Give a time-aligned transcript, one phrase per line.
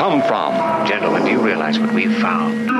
[0.00, 0.54] come from?
[0.86, 2.70] Gentlemen, do you realize what we've found?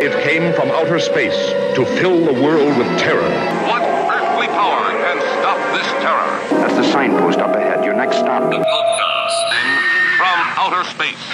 [0.00, 1.34] It came from outer space
[1.74, 3.28] to fill the world with terror.
[3.66, 6.60] What earthly power can stop this terror?
[6.60, 7.84] That's the signpost up ahead.
[7.84, 8.48] Your next stop.
[8.48, 9.70] Broadcasting
[10.18, 11.24] from outer space.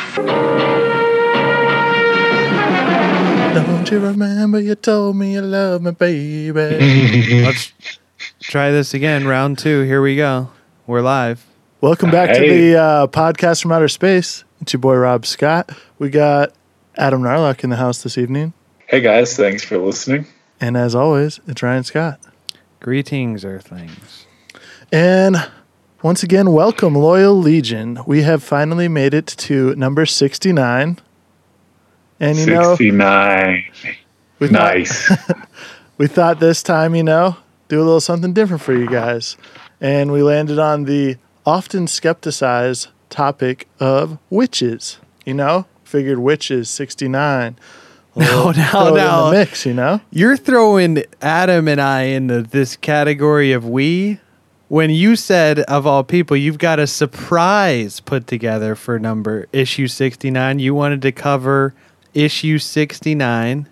[3.54, 7.42] Don't you remember you told me you love me, baby?
[7.44, 7.74] Let's
[8.40, 9.26] try this again.
[9.26, 9.82] Round two.
[9.82, 10.48] Here we go.
[10.86, 11.44] We're live.
[11.80, 14.42] Welcome back to the uh, podcast from outer space.
[14.60, 15.70] It's your boy Rob Scott.
[15.98, 16.52] We got
[16.96, 18.52] Adam Narlock in the house this evening,
[18.86, 20.26] Hey guys, thanks for listening.
[20.60, 22.18] and as always, it's Ryan Scott.
[22.80, 24.26] Greetings, Earthlings.
[24.90, 25.48] And
[26.02, 28.00] once again, welcome, Loyal Legion.
[28.06, 30.98] We have finally made it to number sixty-nine.
[32.20, 33.64] And you know, 69.
[34.40, 35.12] we thought, Nice.
[35.98, 37.36] we thought this time, you know,
[37.68, 39.36] do a little something different for you guys.
[39.80, 44.98] And we landed on the often skepticized topic of witches.
[45.24, 47.56] You know, figured witches 69.
[48.16, 49.26] No, no, Throw in no.
[49.26, 50.00] the mix, you know?
[50.10, 54.20] You're throwing Adam and I into this category of we.
[54.68, 59.88] When you said, of all people, you've got a surprise put together for number issue
[59.88, 61.74] 69, you wanted to cover
[62.12, 63.68] issue 69,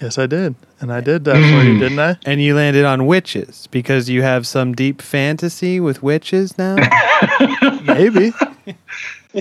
[0.00, 0.54] Yes, I did.
[0.80, 2.16] And I did that for you, didn't I?
[2.26, 6.76] and you landed on witches because you have some deep fantasy with witches now.
[7.84, 8.32] Maybe.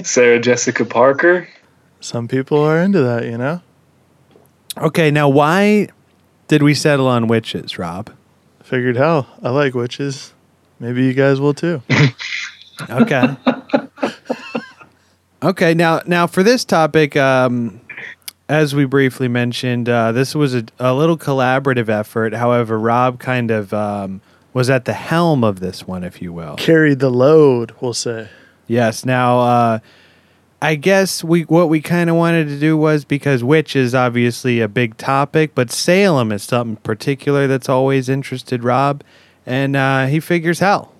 [0.04, 1.48] Sarah Jessica Parker.
[2.00, 3.62] Some people are into that, you know?
[4.78, 5.88] okay, now why
[6.48, 8.12] did we settle on witches, Rob?
[8.64, 10.34] Figured, hell, I like witches.
[10.80, 11.82] Maybe you guys will too.
[12.90, 13.38] Okay.
[15.44, 15.74] okay.
[15.76, 17.80] Now, now for this topic, um,
[18.50, 22.34] as we briefly mentioned, uh, this was a, a little collaborative effort.
[22.34, 24.22] However, Rob kind of um,
[24.54, 26.56] was at the helm of this one, if you will.
[26.56, 28.30] Carried the load, we'll say.
[28.68, 29.06] Yes.
[29.06, 29.80] Now, uh,
[30.62, 34.62] I guess we what we kind of wanted to do was because witch is obviously
[34.62, 39.04] a big topic, but Salem is something particular that's always interested Rob,
[39.46, 40.94] and uh, he figures hell.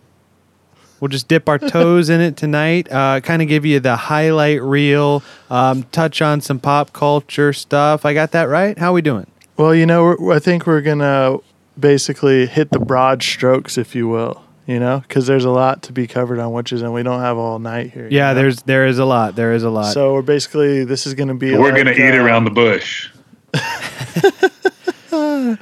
[1.00, 2.92] We'll just dip our toes in it tonight.
[2.92, 8.06] Uh, kind of give you the highlight reel, um, touch on some pop culture stuff.
[8.06, 8.78] I got that right.
[8.78, 9.28] How we doing?
[9.56, 11.42] Well, you know, I think we're going to
[11.80, 15.94] basically hit the broad strokes, if you will, you know, because there's a lot to
[15.94, 18.08] be covered on witches and we don't have all night here.
[18.10, 18.36] Yeah, know?
[18.36, 19.36] there's there is a lot.
[19.36, 19.94] There is a lot.
[19.94, 21.56] So we're basically, this is going to be.
[21.56, 23.10] We're like, going to eat uh, around the bush.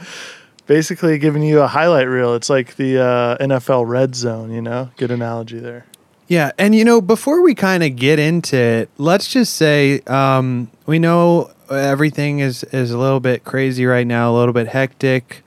[0.67, 2.35] Basically, giving you a highlight reel.
[2.35, 4.89] It's like the uh, NFL red zone, you know?
[4.95, 5.85] Good analogy there.
[6.31, 10.71] Yeah, and you know, before we kind of get into it, let's just say um,
[10.85, 15.43] we know everything is is a little bit crazy right now, a little bit hectic.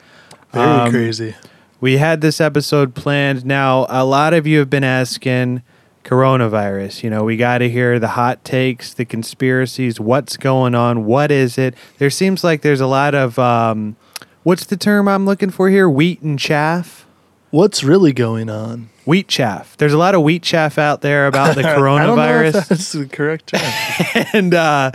[0.54, 1.34] Very Um, crazy.
[1.80, 3.44] We had this episode planned.
[3.44, 5.62] Now, a lot of you have been asking
[6.04, 7.02] coronavirus.
[7.02, 11.30] You know, we got to hear the hot takes, the conspiracies, what's going on, what
[11.30, 11.74] is it?
[11.98, 13.96] There seems like there's a lot of um,
[14.42, 15.88] what's the term I'm looking for here?
[15.88, 17.06] Wheat and chaff.
[17.50, 18.90] What's really going on?
[19.04, 19.76] Wheat chaff.
[19.76, 22.54] There's a lot of wheat chaff out there about the I don't know coronavirus.
[22.56, 24.24] if that's the correct term.
[24.32, 24.90] and uh,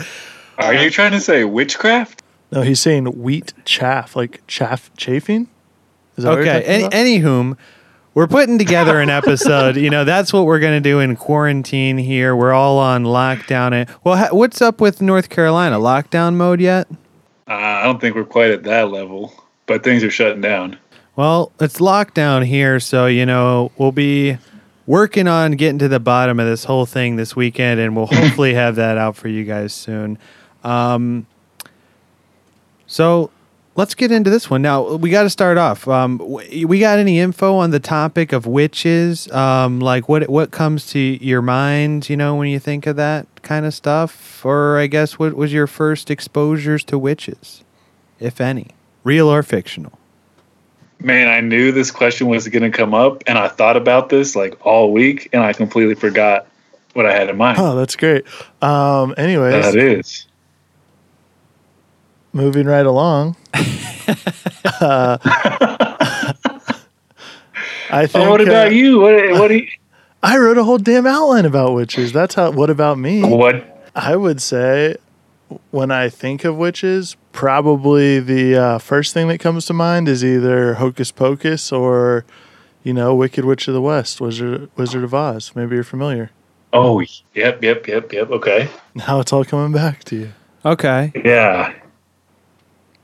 [0.58, 2.19] Are you trying to say witchcraft?
[2.51, 5.49] No, he's saying wheat chaff, like chaff chafing.
[6.17, 7.57] Is that okay, talking any, anywhom,
[8.13, 9.77] we're putting together an episode.
[9.77, 12.35] you know, that's what we're going to do in quarantine here.
[12.35, 13.73] We're all on lockdown.
[13.73, 15.77] And, well, ha- what's up with North Carolina?
[15.77, 16.87] Lockdown mode yet?
[17.47, 19.33] Uh, I don't think we're quite at that level,
[19.66, 20.77] but things are shutting down.
[21.16, 24.37] Well, it's lockdown here, so you know we'll be
[24.85, 28.53] working on getting to the bottom of this whole thing this weekend, and we'll hopefully
[28.53, 30.17] have that out for you guys soon.
[30.63, 31.25] Um,
[32.89, 33.29] so
[33.75, 34.95] let's get into this one now.
[34.95, 35.88] We got to start off.
[35.88, 39.31] Um, we got any info on the topic of witches?
[39.31, 42.09] Um, like what what comes to your mind?
[42.09, 45.53] You know, when you think of that kind of stuff, or I guess what was
[45.53, 47.63] your first exposures to witches,
[48.19, 48.67] if any,
[49.03, 49.93] real or fictional?
[51.02, 54.35] Man, I knew this question was going to come up, and I thought about this
[54.35, 56.47] like all week, and I completely forgot
[56.93, 57.59] what I had in mind.
[57.59, 58.25] Oh, that's great.
[58.61, 60.25] Um, anyways, That is.
[62.34, 63.35] Moving right along.
[63.53, 65.17] uh,
[67.91, 68.28] I think.
[68.28, 68.99] Oh, what about uh, you?
[68.99, 69.31] What?
[69.31, 69.47] What?
[69.49, 69.67] Do you,
[70.22, 72.11] I wrote a whole damn outline about witches.
[72.11, 72.52] That's how.
[72.52, 73.23] What about me?
[73.23, 73.76] what?
[73.96, 74.96] I would say,
[75.72, 80.23] when I think of witches, probably the uh, first thing that comes to mind is
[80.23, 82.26] either Hocus Pocus or,
[82.84, 85.53] you know, Wicked Witch of the West, Wizard Wizard of Oz.
[85.55, 86.31] Maybe you're familiar.
[86.72, 86.99] Oh,
[87.34, 88.29] yep, yep, yep, yep.
[88.29, 88.70] Okay.
[88.93, 90.34] Now it's all coming back to you.
[90.66, 91.73] Okay, Yeah.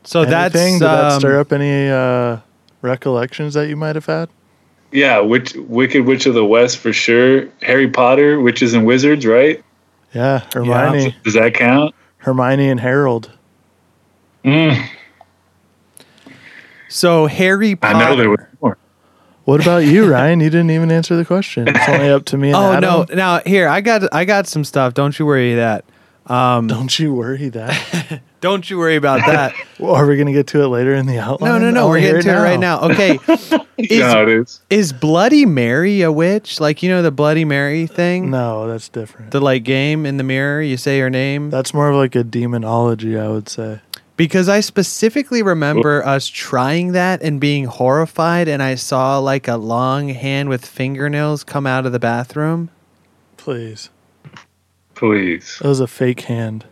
[0.05, 0.31] So Anything?
[0.31, 2.37] that's Did that um, stir up any uh,
[2.81, 4.29] recollections that you might have had?
[4.91, 7.49] Yeah, Witch, Wicked Witch of the West for sure.
[7.61, 9.61] Harry Potter, Witches and Wizards, right?
[10.13, 11.93] Yeah, Hermione, Does that count?
[12.19, 13.31] Hermione and Harold.
[14.45, 14.87] Mm,
[16.87, 17.95] So Harry Potter.
[17.97, 18.77] I know there was more.
[19.43, 20.39] What about you, Ryan?
[20.39, 21.67] You didn't even answer the question.
[21.67, 22.81] It's only up to me and Oh Adam.
[22.81, 23.05] no!
[23.15, 24.93] Now here, I got I got some stuff.
[24.93, 25.83] Don't you worry that.
[26.27, 28.21] Um, Don't you worry that.
[28.41, 29.53] Don't you worry about that.
[29.79, 31.51] Well, are we going to get to it later in the outline?
[31.51, 31.87] no, no, no.
[31.87, 32.79] wanna We're getting to it right now.
[32.91, 33.19] Okay.
[33.77, 34.61] is, No, it is.
[34.69, 36.59] is Bloody Mary a witch?
[36.61, 39.31] Like you know the Bloody Mary thing, No, that's different.
[39.31, 40.61] the like game in the mirror.
[40.61, 41.49] You say her name.
[41.49, 43.81] That's more of like a demonology, I would say.
[44.15, 49.57] Because I specifically remember us trying that and being horrified, and I saw like a
[49.57, 52.69] long hand with fingernails come out of the bathroom.
[53.35, 53.89] Please.
[54.95, 55.59] Please.
[55.61, 56.65] That was a fake hand.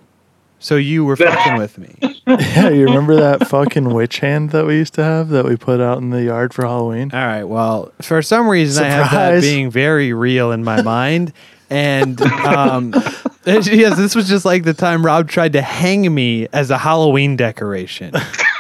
[0.60, 1.96] So you were fucking with me.
[2.26, 5.82] Yeah, you remember that fucking witch hand that we used to have that we put
[5.82, 7.12] out in the yard for Halloween?
[7.14, 7.44] All right.
[7.44, 11.34] Well, for some reason, I have that being very real in my mind.
[11.70, 12.94] And um,
[13.46, 17.36] yes, this was just like the time Rob tried to hang me as a Halloween
[17.36, 18.14] decoration.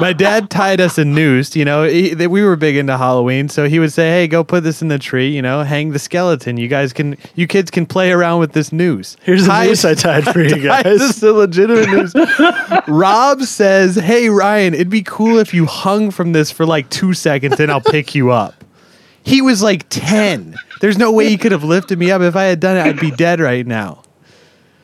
[0.00, 1.54] my dad tied us a noose.
[1.56, 4.44] You know, he, that we were big into Halloween, so he would say, "Hey, go
[4.44, 5.28] put this in the tree.
[5.28, 6.56] You know, hang the skeleton.
[6.56, 9.94] You guys can, you kids can play around with this noose." Here's the noose I
[9.94, 10.98] tied for you Guys, guys.
[10.98, 12.14] this is a legitimate noose.
[12.88, 17.14] Rob says, "Hey Ryan, it'd be cool if you hung from this for like two
[17.14, 18.54] seconds, and I'll pick you up."
[19.24, 20.56] He was like ten.
[20.80, 22.22] There's no way he could have lifted me up.
[22.22, 24.01] If I had done it, I'd be dead right now.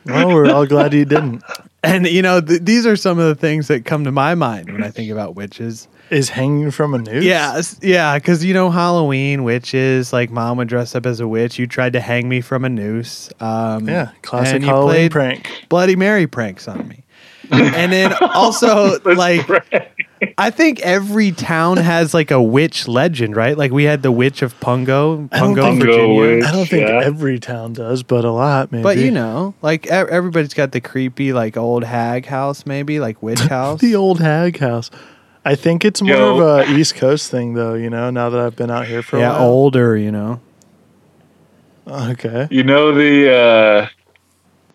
[0.09, 1.43] Well, we're all glad you didn't.
[1.81, 4.69] And you know, th- these are some of the things that come to my mind
[4.69, 5.87] when I think about witches.
[6.09, 7.23] Is hanging from a noose?
[7.23, 10.11] Yeah, yeah, because you know Halloween witches.
[10.11, 11.57] Like mom would dress up as a witch.
[11.57, 13.29] You tried to hang me from a noose.
[13.39, 15.49] Um, Yeah, classic and you Halloween prank.
[15.69, 17.05] Bloody Mary pranks on me.
[17.49, 19.47] and then also like
[20.37, 23.57] I think every town has like a witch legend, right?
[23.57, 26.19] Like we had the witch of Pungo, I don't Pungo, think- Virginia.
[26.19, 27.01] Witch, I don't think yeah.
[27.03, 28.83] every town does, but a lot maybe.
[28.83, 33.21] But you know, like e- everybody's got the creepy like old hag house, maybe like
[33.23, 33.81] witch house.
[33.81, 34.91] the old hag house.
[35.45, 36.37] I think it's more Yo.
[36.39, 37.73] of a East Coast thing, though.
[37.73, 39.49] You know, now that I've been out here for a yeah, while.
[39.49, 40.41] older, you know.
[41.87, 42.47] Okay.
[42.51, 43.87] You know the uh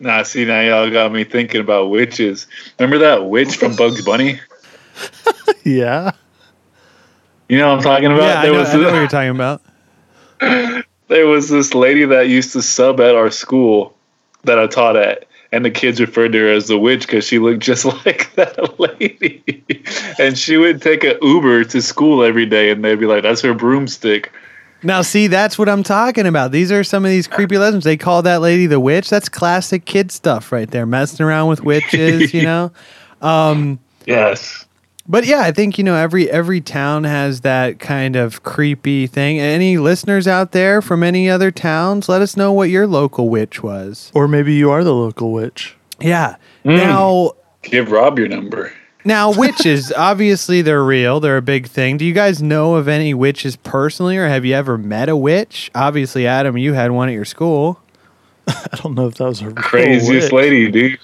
[0.00, 2.46] Nah, see now y'all got me thinking about witches.
[2.78, 4.40] Remember that witch from Bugs Bunny?
[5.64, 6.12] Yeah.
[7.48, 8.22] You know what I'm talking about?
[8.22, 9.62] yeah, I there know, was I know what you're talking about.
[11.08, 13.94] there was this lady that used to sub at our school
[14.44, 17.38] that I taught at, and the kids referred to her as the witch because she
[17.38, 19.42] looked just like that lady.
[20.18, 23.40] and she would take a Uber to school every day, and they'd be like, "That's
[23.42, 24.32] her broomstick."
[24.82, 26.52] Now, see, that's what I'm talking about.
[26.52, 27.86] These are some of these creepy legends.
[27.86, 29.08] They call that lady the witch.
[29.08, 32.70] That's classic kid stuff right there, messing around with witches, you know.
[33.22, 34.66] Um, Yes.
[35.06, 39.38] But yeah, I think you know every every town has that kind of creepy thing.
[39.38, 42.08] Any listeners out there from any other towns?
[42.08, 44.10] Let us know what your local witch was.
[44.14, 45.76] Or maybe you are the local witch.
[46.00, 46.36] Yeah.
[46.64, 46.76] Mm.
[46.78, 48.72] Now, Give Rob your number.
[49.04, 51.20] now witches obviously they're real.
[51.20, 51.96] They're a big thing.
[51.98, 55.70] Do you guys know of any witches personally, or have you ever met a witch?
[55.74, 57.80] Obviously, Adam, you had one at your school.
[58.46, 60.32] I don't know if that was a Craziest witch.
[60.32, 60.98] lady, dude.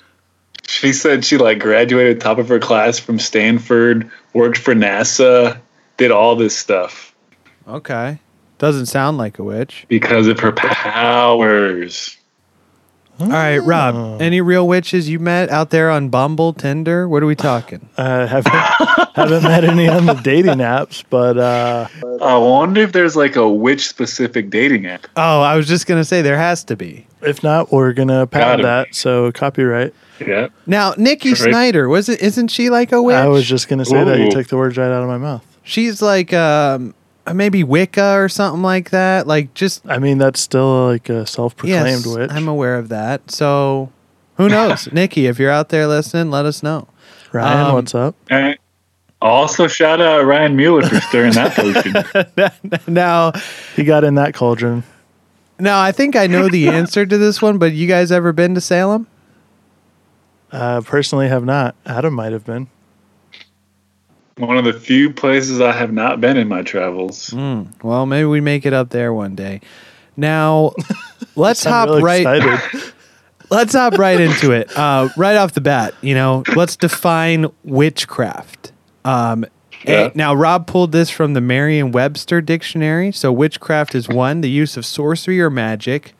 [0.70, 5.58] She said she like graduated top of her class from Stanford, worked for NASA,
[5.96, 7.10] did all this stuff
[7.68, 8.18] Okay.
[8.58, 9.86] Doesn't sound like a witch.
[9.88, 12.16] because of her powers.
[13.20, 14.20] All right, Rob.
[14.22, 17.06] Any real witches you met out there on Bumble, Tinder?
[17.06, 17.88] What are we talking?
[17.98, 18.52] I haven't
[19.14, 21.86] haven't met any on the dating apps, but uh,
[22.22, 25.06] I wonder if there's like a witch specific dating app.
[25.16, 27.06] Oh, I was just gonna say there has to be.
[27.20, 28.94] if not, we're gonna patent Gotta that.
[28.94, 29.92] So copyright.
[30.20, 30.48] Yeah.
[30.66, 31.38] Now, Nikki Right.
[31.38, 32.20] Snyder was it?
[32.20, 33.16] Isn't she like a witch?
[33.16, 35.44] I was just gonna say that you took the words right out of my mouth.
[35.62, 36.94] She's like um,
[37.32, 39.26] maybe Wicca or something like that.
[39.26, 42.30] Like just I mean, that's still like a self-proclaimed yes, witch.
[42.32, 43.30] I'm aware of that.
[43.30, 43.90] So
[44.36, 45.26] who knows, Nikki?
[45.26, 46.88] If you're out there listening, let us know.
[47.32, 48.14] Ryan, um, what's up?
[48.28, 48.58] And
[49.22, 52.82] also shout out Ryan Mueller for stirring that potion.
[52.92, 53.32] Now,
[53.76, 54.82] He got in that cauldron.
[55.58, 57.58] now I think I know the answer to this one.
[57.58, 59.06] But you guys ever been to Salem?
[60.52, 61.74] Uh, personally, have not.
[61.86, 62.68] Adam might have been.
[64.36, 67.28] One of the few places I have not been in my travels.
[67.28, 67.64] Hmm.
[67.82, 69.60] Well, maybe we make it up there one day.
[70.16, 70.72] Now,
[71.36, 72.60] let's hop really right.
[73.50, 74.76] Let's hop right into it.
[74.78, 78.70] Uh, right off the bat, you know, let's define witchcraft.
[79.04, 79.44] Um,
[79.84, 79.90] Yeah.
[79.90, 83.10] eh, now, Rob pulled this from the Merriam-Webster dictionary.
[83.10, 86.14] So, witchcraft is one the use of sorcery or magic,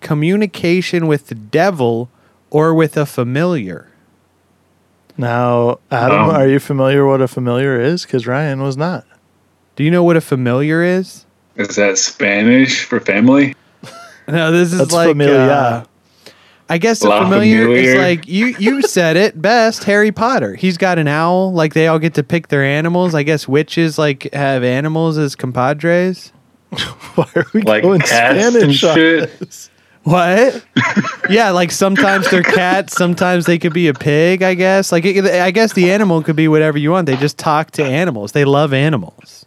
[0.00, 2.08] communication with the devil,
[2.50, 3.88] or with a familiar.
[5.18, 8.02] Now, Adam, Um, are you familiar what a familiar is?
[8.04, 9.04] Because Ryan was not.
[9.74, 11.24] Do you know what a familiar is?
[11.56, 13.54] Is that Spanish for family?
[14.28, 15.38] No, this is That's like familiar.
[15.38, 15.84] uh,
[16.68, 19.84] I guess a La familiar, is like you you said it best.
[19.84, 20.56] Harry Potter.
[20.56, 21.52] He's got an owl.
[21.52, 23.14] Like they all get to pick their animals.
[23.14, 26.32] I guess witches like have animals as compadres.
[27.14, 29.70] Why are we Like going cats and Spanish on shit.
[30.06, 30.62] This?
[30.62, 31.30] What?
[31.30, 34.42] yeah, like sometimes they're cats, sometimes they could be a pig.
[34.42, 34.92] I guess.
[34.92, 37.06] Like it, I guess the animal could be whatever you want.
[37.06, 38.32] They just talk to animals.
[38.32, 39.46] They love animals.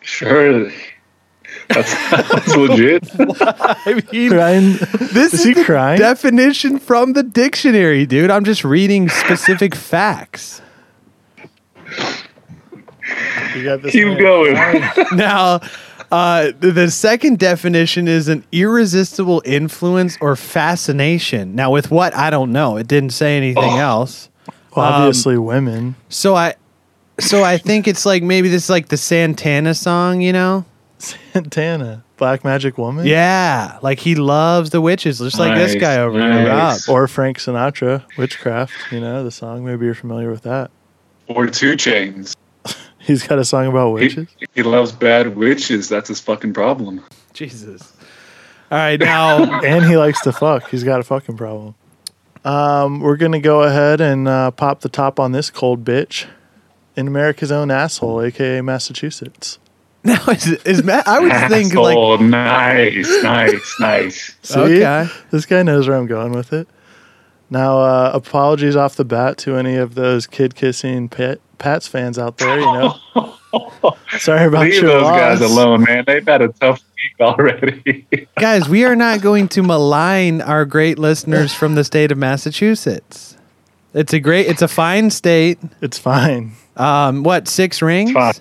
[0.00, 0.70] Sure.
[1.68, 3.08] That's, that's legit.
[3.18, 4.72] I mean, Crying.
[5.12, 5.98] this Is is he the crying?
[5.98, 8.30] definition from the dictionary, dude.
[8.30, 10.62] I'm just reading specific facts.
[13.56, 14.54] You got this Keep man going.
[15.16, 15.60] now,
[16.12, 21.54] uh, the, the second definition is an irresistible influence or fascination.
[21.54, 22.76] Now, with what I don't know.
[22.76, 23.78] It didn't say anything Oh.
[23.78, 24.28] else.
[24.76, 25.94] Well, obviously, women.
[26.10, 26.54] So I,
[27.18, 30.64] so I think it's like maybe this is like the Santana song, you know?
[30.98, 33.06] Santana, Black Magic Woman.
[33.06, 36.58] Yeah, like he loves the witches, just like this guy over here, Rob.
[36.72, 36.88] nice.
[36.88, 38.72] Or Frank Sinatra, Witchcraft.
[38.92, 39.64] You know the song.
[39.64, 40.70] Maybe you're familiar with that.
[41.28, 42.34] Or 2 Chainz.
[43.06, 44.26] He's got a song about witches.
[44.38, 45.88] He, he loves bad witches.
[45.88, 47.04] That's his fucking problem.
[47.32, 47.92] Jesus.
[48.70, 50.68] All right, now and he likes to fuck.
[50.70, 51.74] He's got a fucking problem.
[52.44, 56.26] Um, we're gonna go ahead and uh, pop the top on this cold bitch
[56.96, 59.58] in America's own asshole, aka Massachusetts.
[60.04, 61.06] now is, is Matt?
[61.06, 64.36] I would think like oh, nice, nice, nice.
[64.42, 65.08] See, Okay.
[65.30, 66.68] this guy knows where I'm going with it.
[67.50, 72.18] Now, uh, apologies off the bat to any of those kid kissing Pat, Pats fans
[72.18, 72.58] out there.
[72.58, 72.96] You know,
[74.18, 75.18] sorry about Leave your those loss.
[75.18, 76.04] guys alone, man.
[76.06, 78.06] They've had a tough week already.
[78.38, 83.36] guys, we are not going to malign our great listeners from the state of Massachusetts.
[83.94, 85.58] It's a great, it's a fine state.
[85.80, 88.12] It's fine, Um, what six rings?
[88.12, 88.34] fine.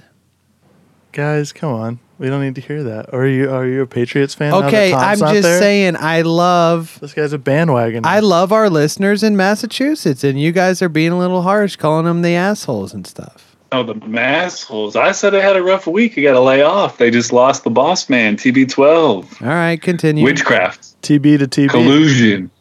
[1.13, 1.53] guys.
[1.53, 3.13] Come on, we don't need to hear that.
[3.13, 4.51] Or are you are you a Patriots fan?
[4.51, 5.59] now that Okay, Tom's I'm not just there?
[5.59, 5.95] saying.
[5.97, 8.05] I love, This guy's a bandwagon.
[8.05, 12.05] I love our listeners in Massachusetts, and you guys are being a little harsh, calling
[12.05, 13.55] them the assholes and stuff.
[13.71, 14.95] Oh, the massholes.
[14.95, 16.15] I said they had a rough week.
[16.15, 16.97] You got to lay off.
[16.97, 19.41] They just lost the boss man, TB12.
[19.41, 20.23] All right, continue.
[20.23, 21.69] Witchcraft, TB to TB.
[21.71, 22.51] collusion.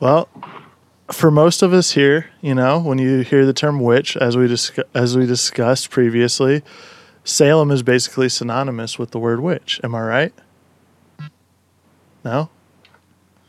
[0.00, 0.28] Well,
[1.10, 4.46] for most of us here, you know, when you hear the term witch, as we
[4.46, 6.62] discu- as we discussed previously,
[7.26, 9.80] Salem is basically synonymous with the word witch.
[9.82, 10.34] Am I right?
[12.24, 12.50] No.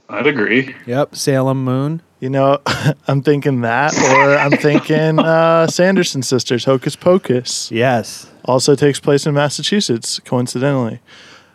[0.10, 0.75] I'd agree.
[0.88, 2.01] Yep, Salem Moon.
[2.19, 2.60] You know,
[3.07, 8.31] I'm thinking that, or I'm thinking uh, Sanderson sisters, Hocus Pocus, Yes.
[8.46, 11.00] also takes place in Massachusetts, coincidentally.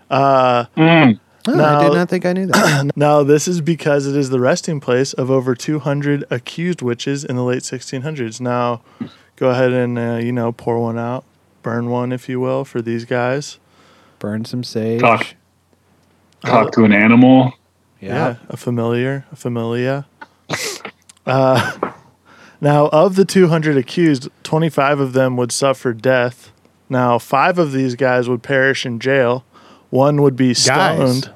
[0.09, 1.19] Uh, Mm.
[1.49, 2.93] Oh, I Now- did not think I knew that.
[2.97, 7.35] Now, this is because it is the resting place of over 200 accused witches in
[7.35, 8.41] the late 1600s.
[8.41, 8.83] Now,
[9.35, 11.25] go ahead and, uh, you know, pour one out,
[11.63, 13.59] burn one, if you will, for these guys.
[14.19, 15.01] Burn some sage.
[15.01, 15.35] Talk.
[16.45, 17.53] Talk to an animal.
[18.01, 18.37] Yeah.
[18.49, 20.07] a familiar, a familia.
[21.27, 21.93] uh,
[22.61, 26.51] now, of the 200 accused, 25 of them would suffer death.
[26.89, 29.45] Now, five of these guys would perish in jail.
[29.91, 31.31] One would be stoned.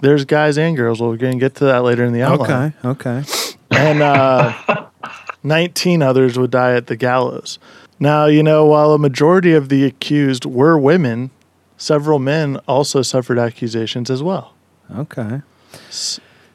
[0.00, 1.00] There's guys and girls.
[1.00, 2.74] We're going to get to that later in the outline.
[2.84, 3.22] Okay.
[3.22, 3.24] Okay.
[3.70, 4.86] and uh,
[5.42, 7.58] 19 others would die at the gallows.
[7.98, 11.30] Now, you know, while a majority of the accused were women,
[11.76, 14.54] several men also suffered accusations as well.
[14.96, 15.40] Okay.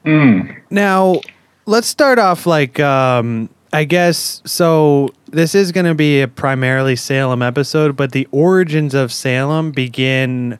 [0.04, 0.60] Mm.
[0.70, 1.20] Now,
[1.66, 6.96] let's start off like um I guess so this is going to be a primarily
[6.96, 10.58] Salem episode, but the origins of Salem begin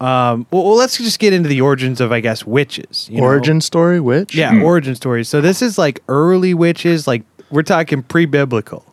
[0.00, 3.08] um well, well, let's just get into the origins of I guess witches.
[3.10, 3.24] you know?
[3.24, 4.34] Origin story, witch?
[4.34, 5.28] Yeah, origin stories.
[5.28, 8.84] So this is like early witches, like we're talking pre-biblical.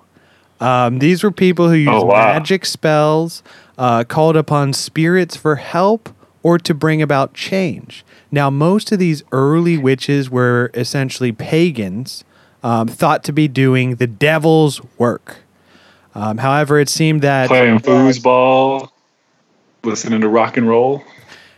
[0.59, 2.33] Um, these were people who used Oh, wow.
[2.33, 3.43] magic spells,
[3.77, 6.09] uh, called upon spirits for help
[6.43, 8.05] or to bring about change.
[8.31, 12.23] Now, most of these early witches were essentially pagans,
[12.63, 15.37] um, thought to be doing the devil's work.
[16.13, 18.89] Um, however, it seemed that Playing foosball.
[19.83, 21.03] Listening to rock and roll.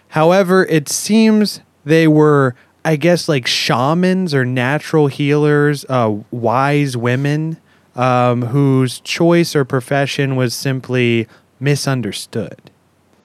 [0.09, 7.57] However, it seems they were, I guess, like shamans or natural healers, uh, wise women
[7.97, 11.27] um, whose choice or profession was simply
[11.59, 12.71] misunderstood.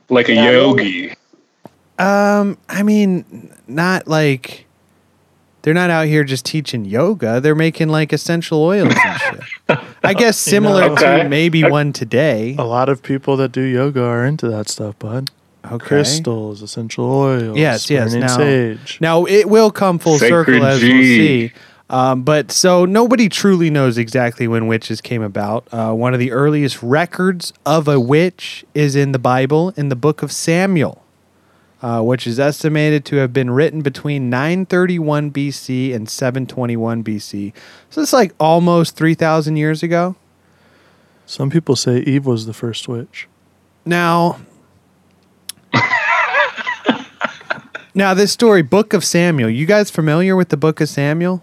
[0.08, 1.14] Like a yogi.
[1.98, 4.66] Um, I mean, not like
[5.62, 7.40] they're not out here just teaching yoga.
[7.40, 9.20] They're making like essential oils and
[9.68, 9.78] shit.
[10.02, 11.22] I guess similar Okay.
[11.22, 12.56] to maybe one today.
[12.58, 15.30] A lot of people that do yoga are into that stuff, bud.
[15.70, 15.86] Okay.
[15.86, 18.12] Crystals, essential oils, Yes, yes.
[18.14, 18.98] Now, sage.
[19.00, 21.52] now it will come full Sacred circle as we'll see.
[21.92, 25.68] Um, but so nobody truly knows exactly when witches came about.
[25.70, 29.96] Uh, one of the earliest records of a witch is in the Bible, in the
[29.96, 31.02] book of Samuel.
[31.82, 37.52] uh, which is estimated to have been written between 931 BC and 721 BC.
[37.90, 40.14] So it's like almost 3,000 years ago.
[41.26, 43.28] Some people say Eve was the first witch.
[43.84, 44.38] Now,
[47.94, 49.50] now this story, Book of Samuel.
[49.50, 51.42] You guys familiar with the Book of Samuel?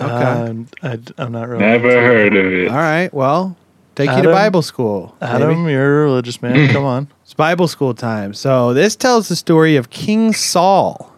[0.00, 0.12] Okay.
[0.12, 1.60] Um, I, am not really.
[1.60, 2.68] Never heard of it.
[2.68, 3.12] All right.
[3.14, 3.56] Well,
[3.94, 5.16] take you to Bible school.
[5.20, 5.72] Adam, maybe.
[5.72, 6.68] you're a religious man.
[6.72, 7.08] Come on.
[7.22, 8.34] It's Bible school time.
[8.34, 11.12] So this tells the story of King Saul.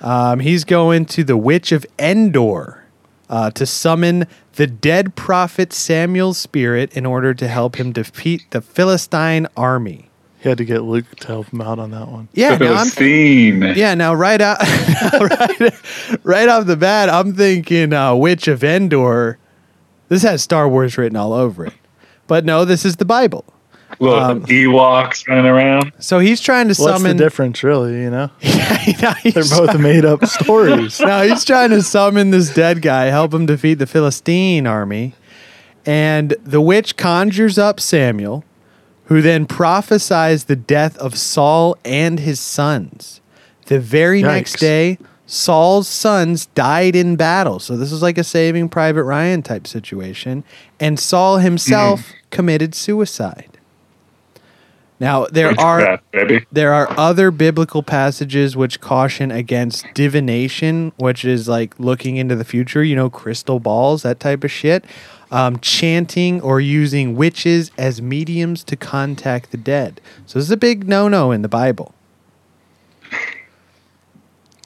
[0.00, 2.84] Um, he's going to the witch of Endor
[3.28, 8.60] uh, to summon the dead prophet Samuel's spirit in order to help him defeat the
[8.60, 10.10] Philistine army.
[10.40, 12.28] He had to get Luke to help him out on that one.
[12.32, 13.62] Yeah, now I'm Philistine.
[13.76, 14.58] Yeah, now right out,
[15.20, 15.72] right,
[16.22, 19.38] right off the bat, I'm thinking uh, Witch of Endor.
[20.08, 21.74] This has Star Wars written all over it,
[22.26, 23.44] but no, this is the Bible.
[23.98, 25.92] Little Um, Ewoks running around.
[26.00, 28.02] So he's trying to What's the difference, really?
[28.02, 28.30] You know,
[29.00, 31.00] Now he's they're both made up stories.
[31.00, 35.14] now he's trying to summon this dead guy, help him defeat the Philistine army,
[35.86, 38.44] and the witch conjures up Samuel,
[39.06, 43.20] who then prophesies the death of Saul and his sons.
[43.66, 47.58] The very next day, Saul's sons died in battle.
[47.58, 50.44] So this is like a saving Private Ryan type situation.
[50.78, 53.58] And Saul himself committed suicide.
[54.98, 56.46] Now, there are baby.
[56.50, 62.44] there are other biblical passages which caution against divination, which is like looking into the
[62.44, 64.84] future, you know, crystal balls, that type of shit.
[65.28, 70.00] Um, chanting or using witches as mediums to contact the dead.
[70.24, 71.92] So this is a big no no in the Bible.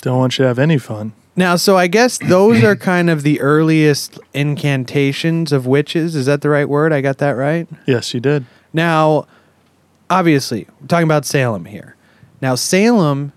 [0.03, 1.13] Don't want you to have any fun.
[1.37, 6.15] Now, so I guess those are kind of the earliest incantations of witches.
[6.15, 6.93] Is that the right word?
[6.93, 7.69] I got that right?
[7.87, 8.45] Yes, you did.
[8.73, 9.27] Now,
[10.09, 11.97] obviously, we're talking about Salem here.
[12.43, 13.33] Now, Salem,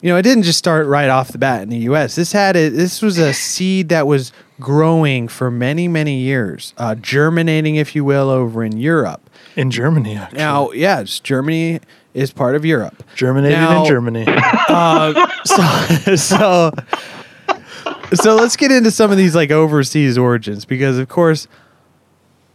[0.00, 2.16] you know, it didn't just start right off the bat in the U.S.
[2.16, 6.94] This had a, this was a seed that was growing for many, many years, uh,
[6.94, 9.28] germinating, if you will, over in Europe.
[9.56, 10.38] In Germany, actually.
[10.38, 11.80] Now, yes, Germany
[12.14, 13.02] is part of Europe.
[13.14, 14.24] Germinated Now- in Germany.
[15.44, 16.72] so, so
[18.14, 21.46] so let's get into some of these like overseas origins because of course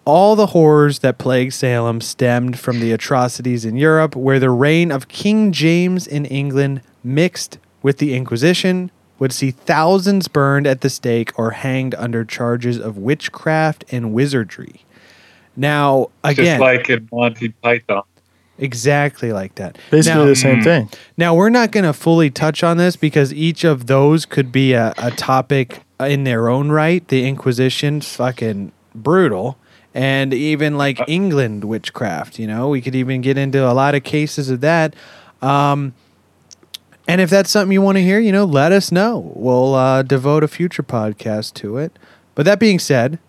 [0.05, 4.91] all the horrors that plagued Salem stemmed from the atrocities in Europe where the reign
[4.91, 8.91] of King James in England mixed with the Inquisition
[9.23, 14.81] would see thousands burned at the stake or hanged under charges of witchcraft and wizardry.
[15.55, 18.03] Now, again, Just like in Monty Python.
[18.59, 19.77] exactly like that.
[19.91, 20.89] Basically Now- the same thing.
[21.17, 24.73] now we're not going to fully touch on this because each of those could be
[24.73, 27.07] a, a topic in their own right.
[27.07, 29.57] The Inquisition's fucking brutal,
[29.93, 32.39] and even like England witchcraft.
[32.39, 34.95] You know, we could even get into a lot of cases of that.
[35.41, 35.93] Um,
[37.13, 39.31] and if that's something you want to hear, you know, let us know.
[39.35, 41.99] We'll uh, devote a future podcast to it.
[42.33, 43.19] But that being said,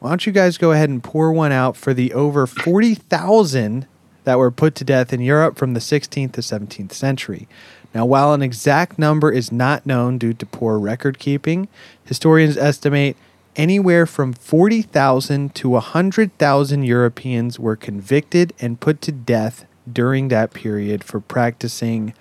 [0.00, 3.86] why don't you guys go ahead and pour one out for the over 40,000
[4.24, 7.46] that were put to death in Europe from the 16th to 17th century?
[7.94, 11.68] Now, while an exact number is not known due to poor record keeping,
[12.04, 13.16] historians estimate
[13.54, 21.02] anywhere from 40,000 to 100,000 Europeans were convicted and put to death during that period
[21.04, 22.14] for practicing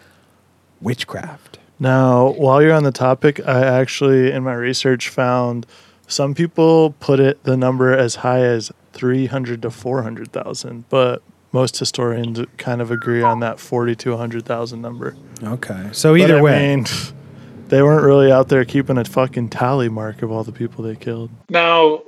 [0.81, 1.59] witchcraft.
[1.79, 5.65] Now, while you're on the topic, I actually, in my research, found
[6.07, 12.39] some people put it the number as high as 300 to 400,000, but most historians
[12.57, 15.15] kind of agree on that 40 to 100,000 number.
[15.41, 15.89] Okay.
[15.91, 16.75] So But either I way.
[16.75, 16.85] mean,
[17.69, 20.95] they weren't really out there keeping a fucking tally mark of all the people they
[20.95, 21.29] killed.
[21.49, 22.01] Now,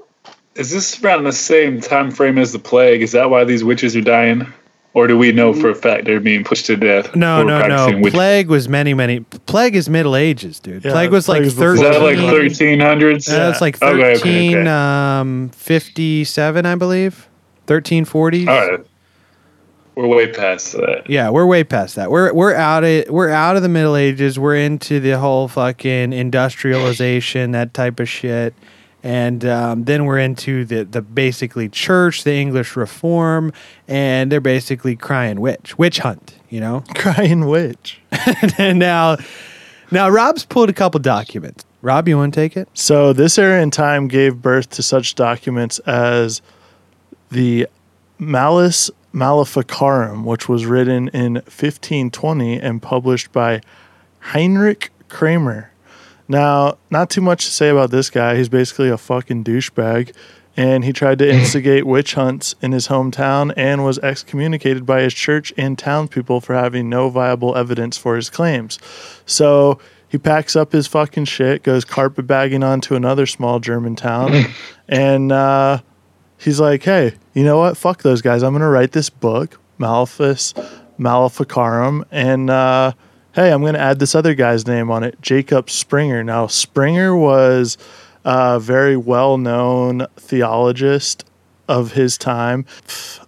[0.55, 3.01] is this around the same time frame as the plague?
[3.01, 4.51] Is that why these witches are dying?
[4.93, 7.15] Or do we know for a fact they're being pushed to death?
[7.15, 7.97] No, no, no.
[7.99, 9.21] witch- Plague was many, many.
[9.21, 10.83] Plague is Middle Ages, dude.
[10.83, 12.29] Yeah, plague was like plague is before- Is that like Yeah.
[12.29, 13.29] 1300s?
[13.31, 14.67] Yeah, it's like Okay, okay, okay.
[14.69, 17.29] um fifty-seven, I believe.
[17.67, 18.45] Thirteen forty.
[18.47, 18.79] All right.
[19.95, 21.09] We're way past that.
[21.09, 22.11] Yeah, we're way past that.
[22.11, 24.37] We're we're out of we're out of the Middle Ages.
[24.39, 28.53] We're into the whole fucking industrialization, that type of shit,
[29.03, 33.51] and um, then we're into the the basically church, the English Reform,
[33.87, 36.35] and they're basically crying witch, witch hunt.
[36.49, 36.83] You know.
[36.95, 38.01] Crying witch.
[38.57, 39.15] and now,
[39.89, 41.63] now Rob's pulled a couple documents.
[41.81, 42.67] Rob, you want to take it?
[42.73, 46.41] So this era in time gave birth to such documents as
[47.29, 47.67] the
[48.19, 53.61] Malleus Maleficarum, which was written in 1520 and published by
[54.19, 55.70] Heinrich Kramer.
[56.31, 58.37] Now, not too much to say about this guy.
[58.37, 60.13] He's basically a fucking douchebag.
[60.55, 65.13] and he tried to instigate witch hunts in his hometown and was excommunicated by his
[65.13, 68.79] church and townspeople for having no viable evidence for his claims.
[69.25, 74.45] So he packs up his fucking shit, goes carpetbagging on to another small German town,
[74.87, 75.79] and uh,
[76.37, 77.75] he's like, hey, you know what?
[77.75, 78.41] Fuck those guys.
[78.41, 80.53] I'm going to write this book, Malefus
[80.97, 82.93] Maleficarum, and uh,
[83.33, 86.23] hey, I'm going to add this other guy's name on it, Jacob Springer.
[86.23, 87.77] Now, Springer was
[88.25, 91.25] a very well known theologist
[91.67, 92.65] of his time.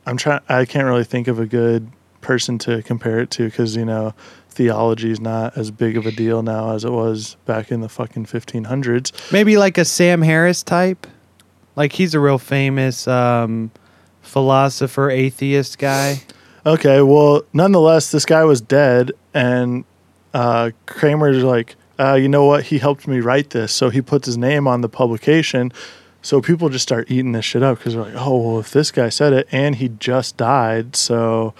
[0.05, 1.89] I'm trying, I can't really think of a good
[2.21, 4.13] person to compare it to because, you know,
[4.49, 7.89] theology is not as big of a deal now as it was back in the
[7.89, 9.31] fucking 1500s.
[9.31, 11.07] Maybe like a Sam Harris type.
[11.75, 13.71] Like he's a real famous um,
[14.21, 16.21] philosopher, atheist guy.
[16.65, 19.83] Okay, well, nonetheless, this guy was dead, and
[20.33, 22.63] uh, Kramer's like, uh, you know what?
[22.65, 25.71] He helped me write this, so he puts his name on the publication.
[26.21, 28.91] So people just start eating this shit up because they're like, oh, well, if this
[28.91, 31.53] guy said it, and he just died, so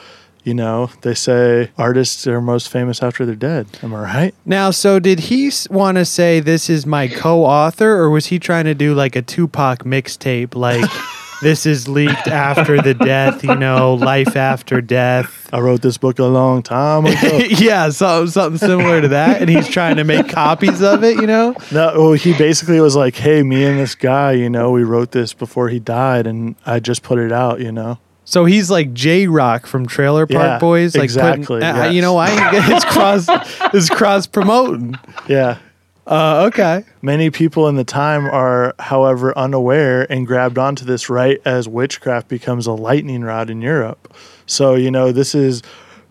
[0.43, 3.65] you know, they say artists are most famous after they're dead.
[3.81, 4.35] Am I right?
[4.45, 8.65] Now, so did he want to say this is my co-author, or was he trying
[8.65, 10.89] to do like a Tupac mixtape, like
[11.43, 15.49] this is leaked after the death, you know, life after death?
[15.53, 17.37] I wrote this book a long time ago.
[17.49, 21.27] yeah, so, something similar to that, and he's trying to make copies of it, you
[21.27, 21.55] know.
[21.71, 25.11] No, well, he basically was like, "Hey, me and this guy, you know, we wrote
[25.11, 28.93] this before he died, and I just put it out, you know." So he's like
[28.93, 31.89] J-Roc from Trailer Park Yeah, Boys, like exactly, Putting, uh.
[31.89, 32.29] You know I
[32.73, 33.25] It's cross.
[33.73, 34.95] it's cross promoting.
[35.27, 35.57] Yeah.
[36.05, 36.83] Uh, okay.
[37.01, 42.27] Many people in the time are, however, unaware and grabbed onto this right as witchcraft
[42.27, 44.13] becomes a lightning rod in Europe.
[44.45, 45.61] So, you know, this is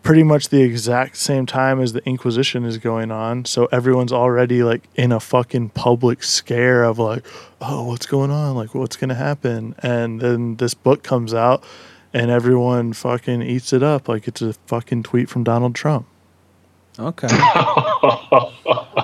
[0.03, 3.45] pretty much the exact same time as the Inquisition is going on.
[3.45, 7.25] So everyone's already like in a fucking public scare of like,
[7.61, 8.57] oh, what's going on?
[8.57, 9.75] Like, what's going to happen?
[9.81, 11.63] And then this book comes out
[12.15, 16.07] and everyone fucking eats it up like it's a fucking tweet from Donald Trump.
[16.99, 17.29] Okay.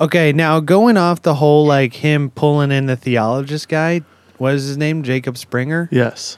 [0.00, 0.32] okay.
[0.32, 4.02] Now going off the whole like him pulling in the theologist guy.
[4.38, 5.02] What is his name?
[5.02, 5.88] Jacob Springer.
[5.92, 6.36] Yes.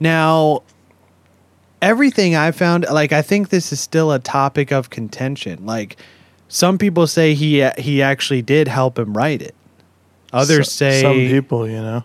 [0.00, 0.62] Now,
[1.80, 5.64] everything I found, like I think this is still a topic of contention.
[5.66, 5.96] Like
[6.48, 9.54] some people say he he actually did help him write it.
[10.32, 12.04] Others So- say some people, you know.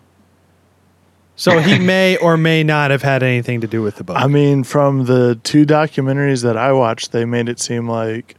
[1.36, 4.16] so he may or may not have had anything to do with the book.
[4.16, 8.34] I mean, from the two documentaries that I watched, they made it seem like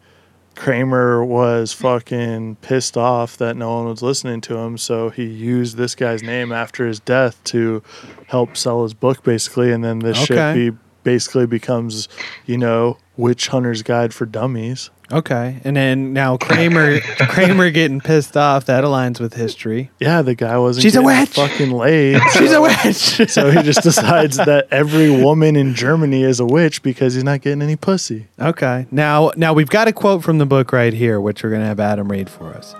[0.56, 5.78] Kramer was fucking pissed off that no one was listening to him, so he used
[5.78, 7.84] this guy's name after his death to
[8.28, 10.54] help sell his book, basically, and then this Okay.
[10.54, 12.08] shit be basically becomes,
[12.48, 14.90] you know, Witch Hunter's Guide for Dummies.
[15.12, 19.92] Okay, and then now Kramer Kramer getting pissed off that aligns with history.
[20.00, 20.84] Yeah, the guy wasn't.
[20.84, 21.30] She's a witch!
[21.30, 22.22] Fucking laid.
[22.34, 22.96] She's a witch.
[23.30, 27.42] so he just decides that every woman in Germany is a witch because he's not
[27.42, 28.28] getting any pussy.
[28.40, 31.66] okay, now now we've got a quote from the book right here, which we're gonna
[31.66, 32.76] have Adam read for us.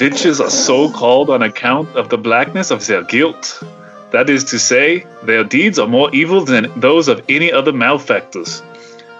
[0.00, 3.62] Witches are so called on account of the blackness of their guilt.
[4.10, 8.62] That is to say, their deeds are more evil than those of any other malefactors.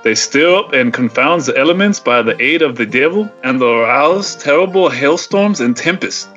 [0.02, 4.34] They stir up and confound the elements by the aid of the devil and arouse
[4.34, 6.28] terrible hailstorms and tempests.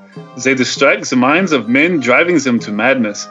[0.44, 3.28] They distract the minds of men, driving them to madness,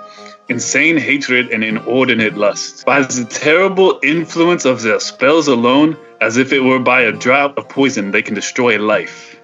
[0.48, 2.84] insane hatred, and inordinate lust.
[2.84, 7.56] By the terrible influence of their spells alone, as if it were by a drop
[7.56, 9.38] of poison, they can destroy life.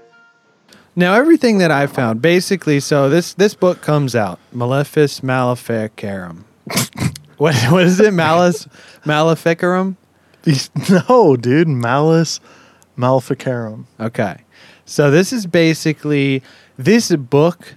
[0.96, 6.44] Now everything that I found, basically, so this this book comes out, Malefic Maleficarum.
[7.36, 8.12] what what is it?
[8.12, 8.66] Malice
[9.04, 9.96] Maleficarum?
[10.90, 12.40] no, dude, Malice
[12.96, 13.86] Maleficarum.
[13.98, 14.36] Okay.
[14.84, 16.42] So this is basically
[16.76, 17.76] this book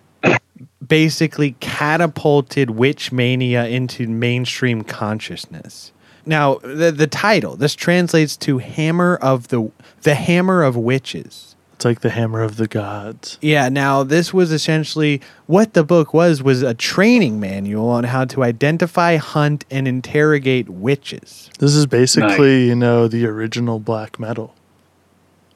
[0.86, 5.92] basically catapulted witch mania into mainstream consciousness.
[6.26, 9.72] Now, the the title, this translates to Hammer of the
[10.02, 11.53] the Hammer of Witches.
[11.84, 13.38] It's like the hammer of the gods.
[13.42, 18.24] Yeah, now this was essentially what the book was was a training manual on how
[18.24, 21.50] to identify, hunt and interrogate witches.
[21.60, 24.56] This is basically, you know, the original black metal.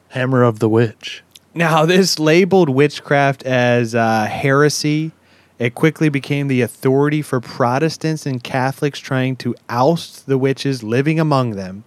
[0.08, 1.24] Hammer of the Witch.
[1.54, 5.12] Now, this labeled witchcraft as uh, heresy.
[5.58, 11.18] It quickly became the authority for Protestants and Catholics trying to oust the witches living
[11.18, 11.84] among them.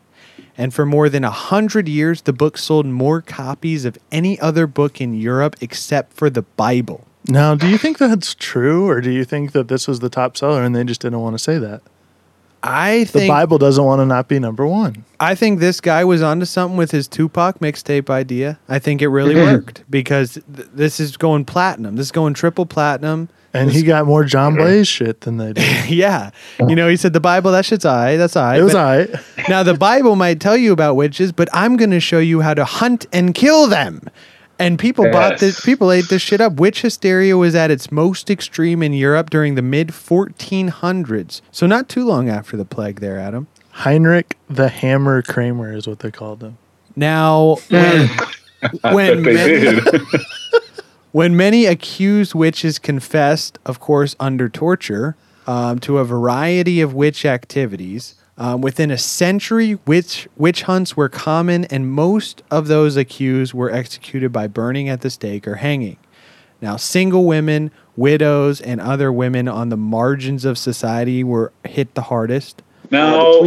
[0.57, 4.67] And for more than a hundred years, the book sold more copies of any other
[4.67, 7.07] book in Europe except for the Bible.
[7.27, 10.35] Now, do you think that's true, or do you think that this was the top
[10.35, 11.81] seller and they just didn't want to say that?
[12.63, 15.03] I think The Bible doesn't want to not be number one.
[15.19, 18.59] I think this guy was onto something with his Tupac mixtape idea.
[18.69, 21.95] I think it really worked because th- this is going platinum.
[21.95, 23.29] This is going triple platinum.
[23.53, 25.89] And he got more John Blaze shit than they did.
[25.89, 26.31] yeah.
[26.59, 28.15] You know, he said the Bible, that shit's I.
[28.15, 28.57] That's I.
[28.57, 29.09] It was all right.
[29.49, 32.53] now the Bible might tell you about witches, but I'm going to show you how
[32.53, 34.09] to hunt and kill them.
[34.57, 35.59] And people bought this.
[35.65, 36.53] People ate this shit up.
[36.53, 41.41] Witch hysteria was at its most extreme in Europe during the mid 1400s.
[41.51, 43.47] So not too long after the plague, there, Adam.
[43.71, 46.57] Heinrich the Hammer Kramer is what they called him.
[46.95, 48.09] Now, when
[48.93, 49.87] when They did.
[51.11, 55.15] When many accused witches confessed, of course, under torture,
[55.47, 58.15] um, to a variety of witch activities.
[58.37, 63.69] Um, within a century, witch witch hunts were common, and most of those accused were
[63.69, 65.97] executed by burning at the stake or hanging.
[66.61, 72.03] Now, single women, widows, and other women on the margins of society were hit the
[72.03, 72.61] hardest.
[72.89, 73.41] Now,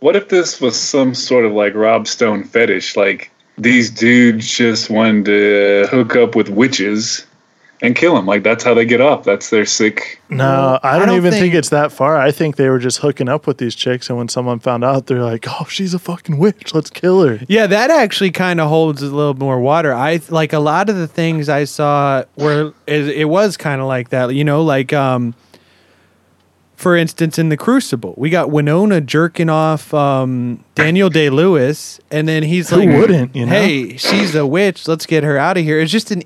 [0.00, 2.96] what if this was some sort of like Rob Stone fetish?
[2.96, 7.24] Like these dudes just wanted to hook up with witches
[7.80, 8.26] and kill them.
[8.26, 9.24] Like that's how they get off.
[9.24, 10.20] That's their sick.
[10.30, 12.16] No, I I don't, don't even think, think- it's that far.
[12.18, 15.06] I think they were just hooking up with these chicks, and when someone found out,
[15.06, 16.74] they're like, "Oh, she's a fucking witch.
[16.74, 19.92] Let's kill her." Yeah, that actually kind of holds a little more water.
[19.94, 23.86] I like a lot of the things I saw where it, it was kind of
[23.86, 24.34] like that.
[24.34, 25.34] You know, like um,
[26.78, 32.28] for instance, in the Crucible, we got Winona jerking off um, Daniel Day Lewis, and
[32.28, 33.50] then he's Who like, wouldn't, you know?
[33.50, 34.86] Hey, she's a witch.
[34.86, 36.22] Let's get her out of here." It's just an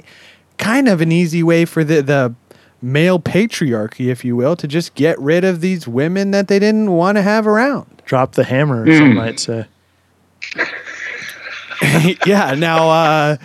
[0.59, 2.35] kind of an easy way for the the
[2.83, 6.91] male patriarchy, if you will, to just get rid of these women that they didn't
[6.91, 8.03] want to have around.
[8.05, 9.65] Drop the hammer, some might say.
[12.27, 12.55] yeah.
[12.59, 13.37] Now, uh,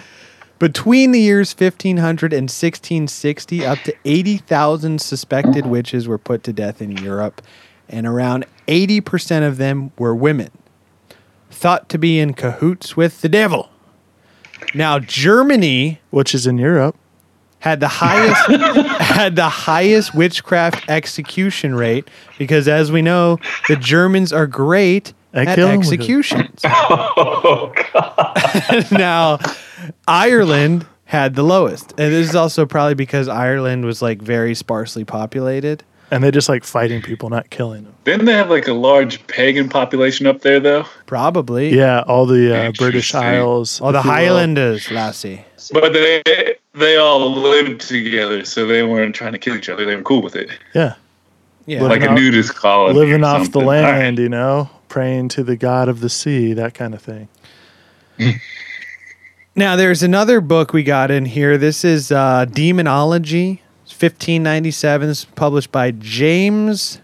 [0.60, 6.82] between the years 1500 and 1660, up to 80,000 suspected witches were put to death
[6.82, 7.42] in Europe,
[7.88, 10.50] and around 80% of them were women,
[11.52, 13.70] thought to be in cahoots with the devil.
[14.74, 16.96] Now, Germany Which is in Europe.
[17.60, 18.48] had the highest
[19.02, 25.48] had the highest witchcraft execution rate because, as we know, the Germans are great At
[25.50, 25.94] at killing with it.
[25.94, 26.62] executions.
[26.66, 28.92] Oh god.
[28.92, 29.40] now,
[30.08, 35.04] Ireland had the lowest, and this is also probably because Ireland was like very sparsely
[35.06, 35.84] populated.
[36.10, 37.94] And they just like fighting people, not killing them.
[38.06, 40.86] Didn't they have like a large pagan population up there though?
[41.06, 43.82] Probably, Yeah, all the uh, British Isles.
[43.82, 44.12] All the if will.
[44.14, 45.44] Highlanders, lassie.
[45.74, 46.24] But they
[46.74, 49.84] they all lived together, so they weren't trying to kill each other.
[49.86, 50.94] They were cool with it, Yeah,
[51.66, 51.82] Yeah.
[51.82, 52.94] Living like a off- nudist colony.
[52.98, 53.62] living or off the something.
[53.64, 53.82] All right.
[54.00, 57.28] land, you know, praying to the god of the sea, that kind of thing.
[59.56, 61.58] Now, there's another book we got in here.
[61.58, 65.10] This is uh, Demonology, 1597.
[65.10, 67.02] It's published by James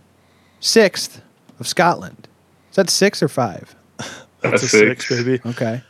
[0.59, 1.19] Sixth
[1.59, 2.27] of Scotland.
[2.69, 3.75] Is that six or five?
[3.97, 5.23] That's That's a six, six.
[5.23, 5.41] baby.
[5.47, 5.81] Okay.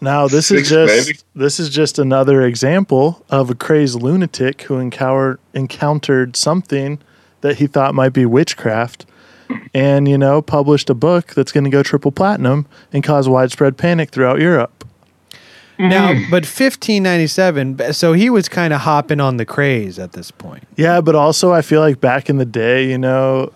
[0.00, 1.18] Now this Six, is just baby.
[1.34, 6.98] this is just another example of a crazed lunatic who encountered encountered something
[7.42, 9.04] that he thought might be witchcraft,
[9.74, 13.76] and you know published a book that's going to go triple platinum and cause widespread
[13.76, 14.84] panic throughout Europe.
[15.78, 16.22] Now, hmm.
[16.30, 20.66] but 1597, so he was kind of hopping on the craze at this point.
[20.76, 23.52] Yeah, but also I feel like back in the day, you know,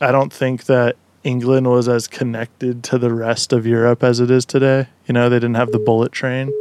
[0.00, 4.30] I don't think that England was as connected to the rest of Europe as it
[4.30, 4.88] is today.
[5.06, 6.52] You know, they didn't have the bullet train.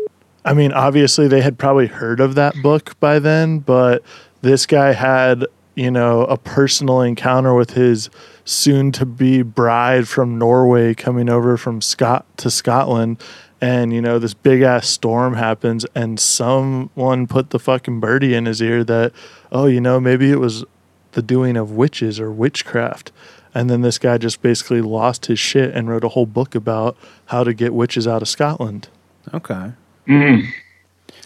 [0.46, 4.04] I mean, obviously they had probably heard of that book by then, but
[4.42, 8.10] this guy had, you know, a personal encounter with his
[8.46, 13.22] soon to be bride from Norway coming over from Scot to Scotland.
[13.64, 18.48] And you know this big ass storm happens and someone put the fucking birdie in
[18.48, 19.14] his ear that
[19.52, 20.66] oh you know maybe it was
[21.12, 23.12] the doing of witches or witchcraft.
[23.54, 26.98] And then this guy just basically lost his shit and wrote a whole book about
[27.28, 28.88] how to get witches out of Scotland.
[29.34, 29.74] Okay.
[30.08, 30.50] Mm-hmm.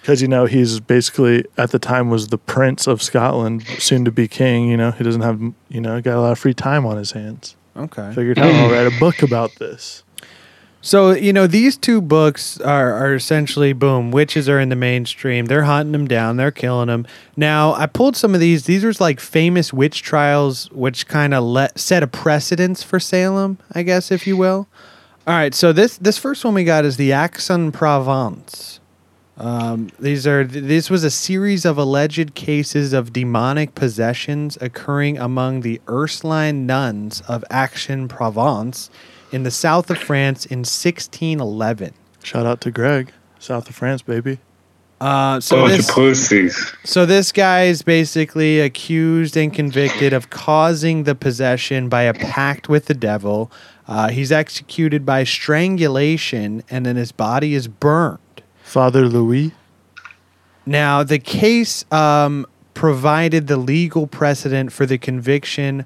[0.05, 4.11] Because you know he's basically at the time was the prince of Scotland soon to
[4.11, 6.85] be king you know he doesn't have you know got a lot of free time
[6.85, 8.11] on his hands Okay.
[8.13, 10.03] figured out I'll write a book about this
[10.81, 15.47] So, you know, these two books are, are essentially boom, witches are in the mainstream.
[15.47, 17.07] They're hunting them down, they're killing them.
[17.35, 18.65] Now, I pulled some of these.
[18.65, 23.57] These are like famous witch trials, which kind of let set a precedence for Salem,
[23.73, 24.67] I guess, if you will.
[25.25, 28.79] All right, so this this first one we got is the Aix-en-Provence.
[29.37, 35.61] Um, these are this was a series of alleged cases of demonic possessions occurring among
[35.61, 38.89] the Ursuline nuns of Aix-en-Provence
[39.33, 41.93] in the south of France in 1611.
[42.23, 44.39] shout out to Greg south of France baby
[45.01, 46.73] Uh, so this pussies.
[46.85, 52.69] so this guy is basically accused and convicted of causing the possession by a pact
[52.69, 53.51] with the devil.
[53.89, 58.19] Uh, he's executed by strangulation, and then his body is burned.
[58.75, 59.53] Father Louis
[60.65, 65.85] Now, the case um, provided the legal precedent for the conviction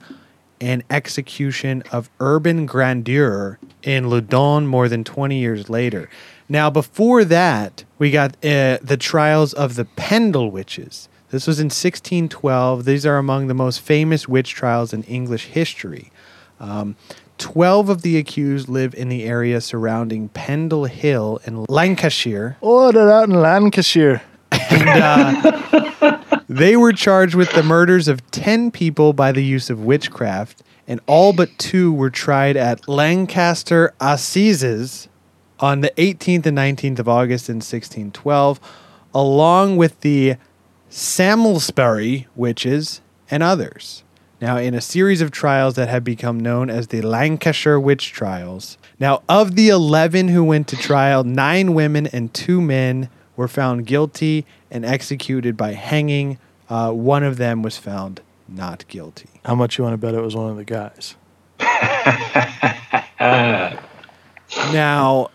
[0.60, 6.10] and execution of Urban Grandier in Loudun more than 20 years later.
[6.50, 11.10] Now, before that, we got uh, the trials of the Pendle witches.
[11.30, 12.86] This was in 1612.
[12.86, 16.12] These are among the most famous witch trials in English history.
[16.60, 16.96] Um,
[17.40, 22.58] 12 of the accused live in the area surrounding Pendle Hill in Lancashire.
[22.62, 24.22] Oh, they're out in Lancashire.
[24.52, 30.62] Uh, they were charged with the murders of 10 people by the use of witchcraft,
[30.88, 35.08] and all but two were tried at Lancaster Assizes
[35.60, 38.60] on the 18th and 19th of August in 1612,
[39.14, 40.36] along with the
[40.90, 44.04] Samlesbury witches and others.
[44.42, 48.78] Now, in a series of trials that have become known as the Lancashire Witch Trials.
[49.00, 53.86] Now, of the 11 who went to trial, nine women and two men were found
[53.86, 56.40] guilty and executed by hanging.
[56.70, 59.30] Uh, one of them was found not guilty.
[59.44, 61.16] How much you want to bet it was one of the guys?
[64.72, 65.30] Now,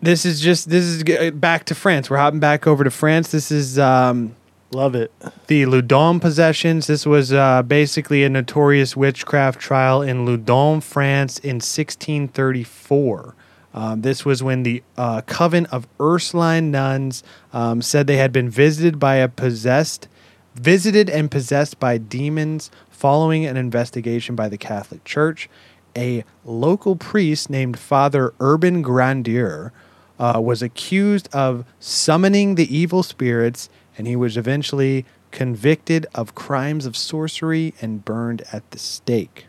[0.00, 2.08] this is just this is back to France.
[2.08, 3.30] We're hopping back over to France.
[3.30, 4.34] This is um,
[4.72, 5.12] Love it.
[5.48, 6.86] the Loudun possessions.
[6.86, 13.34] This was uh, basically a notorious witchcraft trial in Loudun, France, in 1634.
[13.72, 18.48] Um, this was when the uh, coven of Ursuline nuns um, said they had been
[18.48, 20.08] visited by a possessed,
[20.54, 22.70] visited and possessed by demons.
[22.90, 25.48] Following an investigation by the Catholic Church,
[25.96, 29.72] a local priest named Father Urban Grandier
[30.18, 36.86] uh, was accused of summoning the evil spirits, and he was eventually convicted of crimes
[36.86, 39.44] of sorcery and burned at the stake.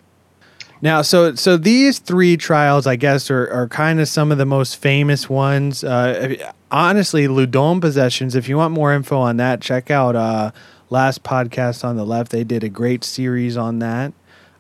[0.82, 4.46] Now, so so these three trials, I guess, are, are kind of some of the
[4.46, 5.86] most famous ones.
[5.86, 6.36] Uh,
[6.70, 8.36] honestly, Loudun possessions.
[8.36, 10.52] If you want more info on that, check out uh,
[10.90, 12.34] last podcast on the left.
[12.34, 14.12] They did a great series on that,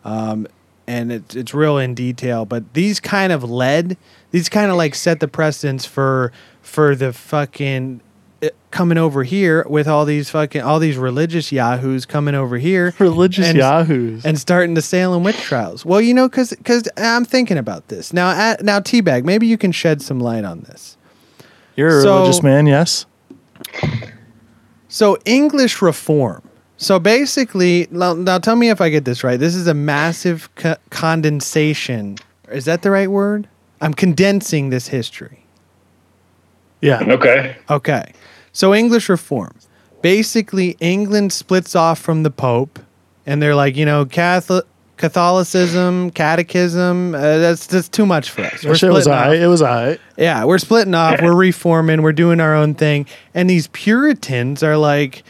[0.06, 0.47] um,
[0.88, 2.45] and it's it's real in detail.
[2.45, 3.97] But these kind of led,
[4.30, 7.99] these kind of like set the precedence for for the fucking
[8.71, 13.47] coming over here with all these fucking all these religious yahoos coming over here Religious
[13.47, 14.25] and- yahoos.
[14.25, 15.86] and starting the Salem witch trials.
[15.86, 18.32] Well, you know, because because I'm thinking about this now.
[18.32, 20.97] At, now, Teabag, maybe you can shed some light on this.
[21.75, 23.06] You're a so- religious man, yes?
[24.88, 26.41] So, English reform.
[26.77, 29.39] So basically, now, now tell me if I get this right.
[29.39, 32.17] This is a massive co- condensation.
[32.51, 33.47] Is that the right word?
[33.82, 35.40] I'm condensing this history.
[36.81, 37.01] Yeah.
[37.03, 37.55] Okay.
[37.69, 38.13] Okay.
[38.53, 39.53] So English reform.
[40.01, 42.79] Basically, England splits off from the Pope,
[43.25, 44.65] and they're like, you know, Catholic,
[44.97, 47.13] Catholicism, Catechism.
[47.13, 48.61] Uh, that's that's too much for us.
[48.63, 49.25] That shit was splitting off.
[49.25, 49.39] all right.
[49.41, 49.99] It was all right.
[50.17, 51.21] Yeah, we're splitting off.
[51.21, 52.01] We're reforming.
[52.01, 53.05] We're doing our own thing.
[53.33, 55.23] And these Puritans are like,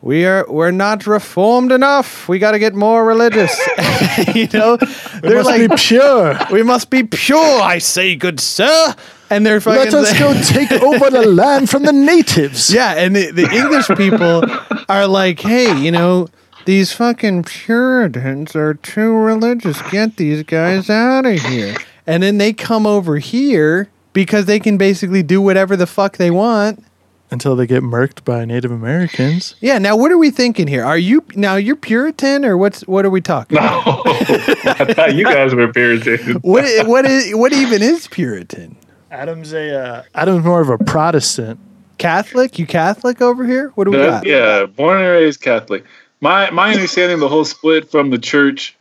[0.00, 2.28] we are we're not reformed enough.
[2.28, 3.56] We got to get more religious.
[4.34, 6.38] you know, It they're must like, be pure.
[6.52, 7.60] we must be pure.
[7.62, 8.94] I say, good sir.
[9.30, 9.92] And they're fucking.
[9.92, 12.72] Let us go take over the land from the natives.
[12.72, 14.44] Yeah, and the, the English people
[14.88, 16.28] are like, hey, you know,
[16.64, 19.80] these fucking Puritans are too religious.
[19.90, 21.76] Get these guys out of here.
[22.06, 26.30] And then they come over here because they can basically do whatever the fuck they
[26.30, 26.84] want.
[27.30, 29.56] Until they get murked by Native Americans.
[29.60, 29.78] Yeah.
[29.78, 30.84] Now, what are we thinking here?
[30.84, 33.56] Are you now you're Puritan or what's what are we talking?
[33.56, 36.42] No, I thought you guys were Puritans.
[36.42, 38.76] What what is what even is Puritan?
[39.14, 41.60] Adam's a uh, Adam's more of a Protestant.
[41.98, 42.58] Catholic?
[42.58, 43.70] You Catholic over here?
[43.76, 44.26] What do we got?
[44.26, 45.84] yeah, born and raised Catholic.
[46.20, 48.76] My my understanding of the whole split from the church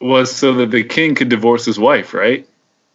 [0.00, 2.46] was so that the king could divorce his wife, right?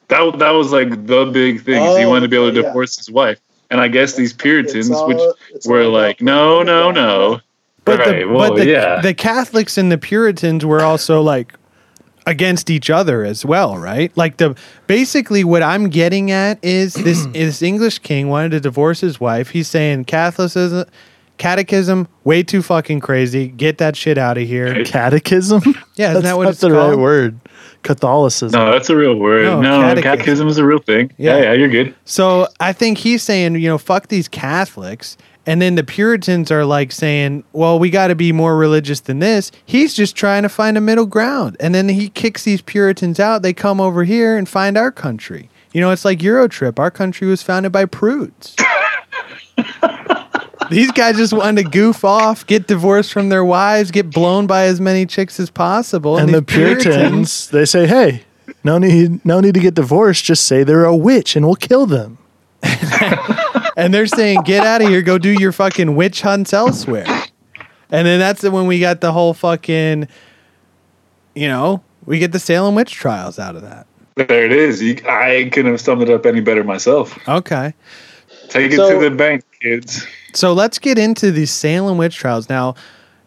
[0.08, 1.82] That that was like the big thing.
[1.84, 2.68] is he Oh, wanted to be able to yeah.
[2.68, 3.40] divorce his wife.
[3.70, 7.40] And I guess these Puritans, all- which were like, about- no, no, no.
[7.84, 8.20] But right.
[8.20, 9.02] the well, but the, yeah.
[9.02, 11.54] the Catholics and the Puritans were also like
[12.26, 14.16] against each other as well, right?
[14.16, 14.56] Like the
[14.88, 19.50] basically what I'm getting at is this this English king wanted to divorce his wife.
[19.50, 20.86] He's saying Catholicism
[21.38, 23.48] catechism way too fucking crazy.
[23.48, 24.84] Get that shit out of here.
[24.86, 25.64] Catechism?
[25.96, 26.92] Yeah, isn't that's that what not it's the called?
[26.92, 27.40] right word.
[27.82, 28.60] Catholicism.
[28.60, 29.46] no, that's a real word.
[29.46, 30.04] No, No, catechism.
[30.04, 30.48] catechism.
[30.50, 31.12] is a real thing.
[31.18, 31.38] Yeah.
[31.38, 31.96] Yeah, yeah, you're good.
[32.06, 35.18] So I think he's saying, you know, fuck these Catholics.
[35.46, 39.20] And then the Puritans are like saying, well, we got to be more religious than
[39.20, 39.52] this.
[39.66, 41.58] He's just trying to find a middle ground.
[41.60, 43.42] And then he kicks these Puritans out.
[43.42, 45.50] They come over here and find our country.
[45.74, 46.78] You know, it's like Eurotrip.
[46.78, 48.56] Our country was founded by prudes.
[50.70, 54.64] These guys just wanted to goof off, get divorced from their wives, get blown by
[54.64, 56.18] as many chicks as possible.
[56.18, 58.24] and these the Puritans, they say, "Hey,
[58.64, 60.24] no need, no need to get divorced.
[60.24, 62.20] Just say they're a witch, and we'll kill them."
[63.82, 65.02] and they're saying, "Get out of here!
[65.02, 67.06] Go do your fucking witch hunts elsewhere."
[67.94, 70.08] And then that's when we got the whole fucking,
[71.36, 73.86] you know, we get the Salem witch trials out of that.
[74.16, 74.82] There it is.
[74.82, 77.18] You, I couldn't have summed it up any better myself.
[77.28, 77.74] Okay.
[78.50, 80.06] Take it So- to the bank, kids.
[80.34, 82.48] So let's get into the Salem witch trials.
[82.48, 82.76] Now,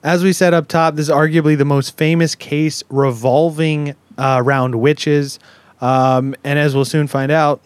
[0.03, 4.77] as we said up top, this is arguably the most famous case revolving uh, around
[4.77, 5.39] witches.
[5.83, 7.61] Um, and as we'll soon find out,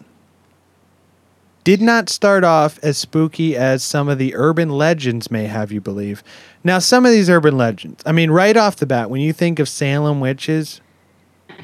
[1.69, 5.79] did not start off as spooky as some of the urban legends may have you
[5.79, 6.23] believe.
[6.63, 9.59] Now, some of these urban legends, I mean, right off the bat, when you think
[9.59, 10.81] of Salem witches,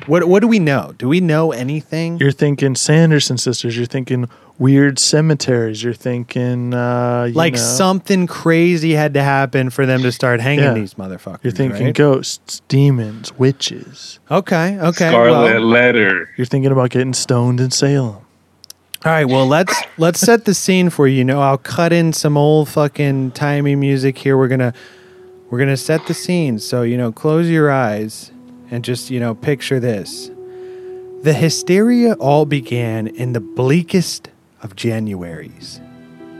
[0.07, 0.93] what what do we know?
[0.97, 2.17] Do we know anything?
[2.19, 3.75] You're thinking Sanderson sisters.
[3.77, 4.29] You're thinking
[4.59, 5.81] weird cemeteries.
[5.83, 10.39] You're thinking uh, you like know, something crazy had to happen for them to start
[10.41, 10.73] hanging Yeah.
[10.73, 11.39] these motherfuckers.
[11.43, 11.95] You're thinking right?
[11.95, 14.19] ghosts, demons, witches.
[14.29, 15.07] Okay, okay.
[15.07, 16.29] Scarlet well- letter.
[16.37, 18.24] You're thinking about getting stoned in Salem.
[19.03, 21.17] All right, well let's let's set the scene for you.
[21.17, 24.37] You know, I'll cut in some old fucking timey music here.
[24.37, 24.73] We're gonna
[25.49, 26.59] we're gonna set the scene.
[26.59, 28.31] So you know, close your eyes
[28.71, 30.31] and just you know picture this.
[31.21, 34.29] The hysteria all began in the bleakest
[34.61, 35.79] of Januaries,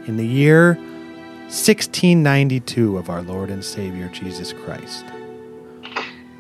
[0.08, 0.76] in the year
[1.46, 5.06] 1692 of our Lord and Savior Jesus Christ.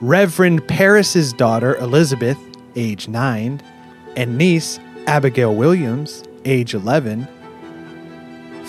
[0.01, 2.37] Reverend Parris's daughter Elizabeth,
[2.75, 3.61] age 9,
[4.15, 7.27] and niece Abigail Williams, age 11,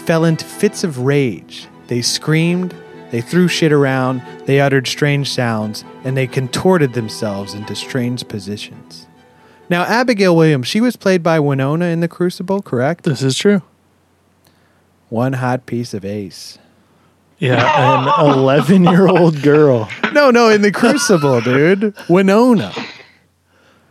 [0.04, 1.66] fell into fits of rage.
[1.88, 2.74] They screamed,
[3.10, 9.06] they threw shit around, they uttered strange sounds, and they contorted themselves into strange positions.
[9.68, 13.04] Now, Abigail Williams, she was played by Winona in The Crucible, correct?
[13.04, 13.62] This is true.
[15.08, 16.58] One hot piece of ace.
[17.38, 19.88] Yeah, an 11 year old girl.
[20.12, 21.94] No, no, in The Crucible, dude.
[22.08, 22.72] Winona.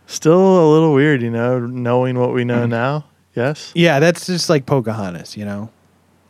[0.06, 3.04] Still a little weird, you know, knowing what we know now.
[3.34, 3.72] Yes.
[3.74, 5.68] Yeah, that's just like Pocahontas, you know?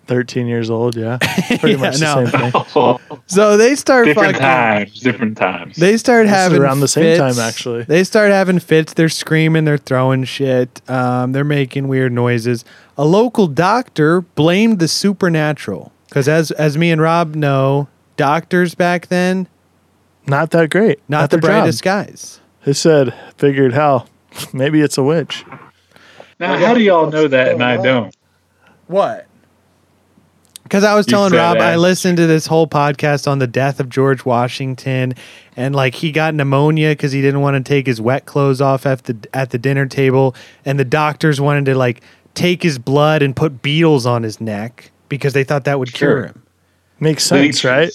[0.07, 0.97] 13 years old.
[0.97, 1.19] Yeah.
[1.49, 2.25] Pretty Yeah, much no.
[2.25, 2.63] the same thing.
[2.77, 4.41] Oh, So they start different fucking.
[4.41, 5.01] times.
[5.01, 5.77] Different times.
[5.77, 7.37] They start This having around the same fits.
[7.37, 7.83] time, actually.
[7.85, 8.93] They start having fits.
[8.95, 9.65] They're screaming.
[9.65, 10.81] They're throwing shit.
[10.89, 12.65] Um, they're making weird noises.
[12.97, 19.09] A local doctor blamed the supernatural because, as as me and Rob know, doctors back
[19.09, 19.49] then
[20.27, 21.01] Not that great.
[21.09, 21.61] not, the their job.
[21.63, 22.41] brightest guys.
[22.67, 24.07] They said, figured, how?
[24.53, 25.45] maybe it's a witch.
[26.41, 28.15] now, how do y'all know that and I don't?
[28.89, 29.29] What?
[30.65, 33.79] Because I was telling fat Rob, I listened to this whole podcast on the death
[33.79, 35.15] of George Washington,
[35.57, 38.85] and like he got pneumonia because he didn't want to take his wet clothes off
[38.85, 42.01] at the at the dinner table, and the doctors wanted to like
[42.35, 46.27] take his blood and put beetles on his neck because they thought that would cure
[46.27, 46.43] him.
[46.99, 47.93] Makes sense, right?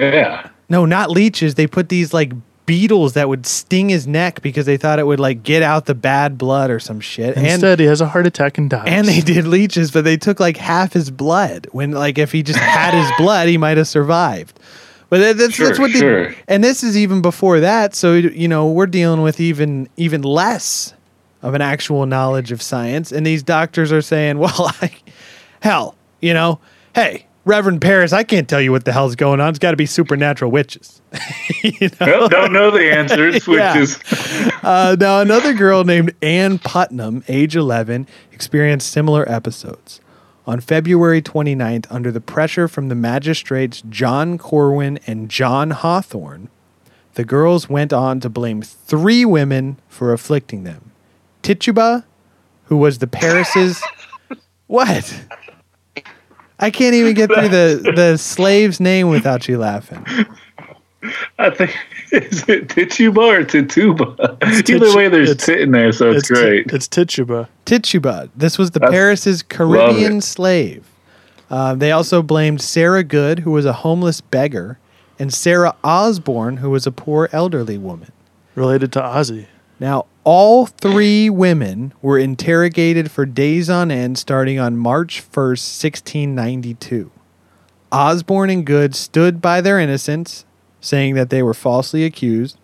[0.00, 0.48] Yeah.
[0.68, 1.54] No, not leeches.
[1.54, 2.32] They put these like
[2.66, 5.94] beetles that would sting his neck because they thought it would like get out the
[5.94, 7.36] bad blood or some shit.
[7.36, 8.84] and Instead, he has a heart attack and dies.
[8.86, 11.66] And they did leeches, but they took like half his blood.
[11.72, 14.58] When like if he just had his blood, he might have survived.
[15.10, 16.34] But that- that's that's Sure, what they.
[16.48, 20.94] And this is even before that, so you know we're dealing with even even less
[21.42, 23.10] of an actual knowledge of science.
[23.12, 24.90] And these doctors are saying, "Well, I,
[25.60, 26.60] hell, you know,
[26.94, 29.50] hey, Reverend Parris, I can't tell you what the hell's going on.
[29.50, 31.02] It's got to be supernatural witches."
[31.62, 32.06] you know?
[32.06, 33.98] Well, don't know the answers, witches.
[34.62, 40.00] Uh, now, another girl named Ann Putnam, age 11, experienced similar episodes.
[40.46, 46.46] On February 29th, under the pressure from the magistrates John Corwin and John Hathorne,
[47.14, 50.92] the girls went on to blame three women for afflicting them
[51.42, 52.04] Tituba,
[52.66, 53.82] who was the Parris's.
[54.68, 55.24] what?
[56.62, 60.04] I can't even get through the, the slave's name without you laughing.
[61.38, 61.76] I think
[62.12, 64.14] is it Tituba or Tituba?
[64.42, 66.66] Either Titu- way, there's it's- tit in there, so it's, Ti- great.
[66.72, 67.48] it's Tituba.
[67.64, 68.30] Tituba.
[68.36, 70.86] This was the That's- Parris's Caribbean slave.
[71.50, 74.78] Uh, they also blamed Sarah Good, who was a homeless beggar,
[75.18, 78.10] and Sarah Osborne, who was a poor elderly woman.
[78.54, 79.46] Related to Ozzy.
[79.80, 87.10] Now, all three women were interrogated for days on end starting on March 1st, 1692.
[87.90, 90.44] Osborne and Good stood by their innocence,
[90.80, 92.56] saying that they were falsely accused,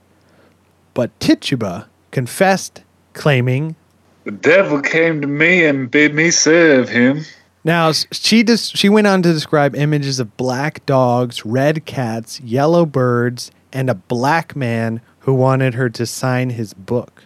[0.95, 2.83] but Tituba confessed,
[3.13, 3.77] claiming
[4.25, 7.25] The devil came to me and bid me serve him.
[7.65, 12.87] Now she des- she went on to describe images of black dogs, red cats, yellow
[12.87, 17.18] birds, and a black man who wanted her to sign his book.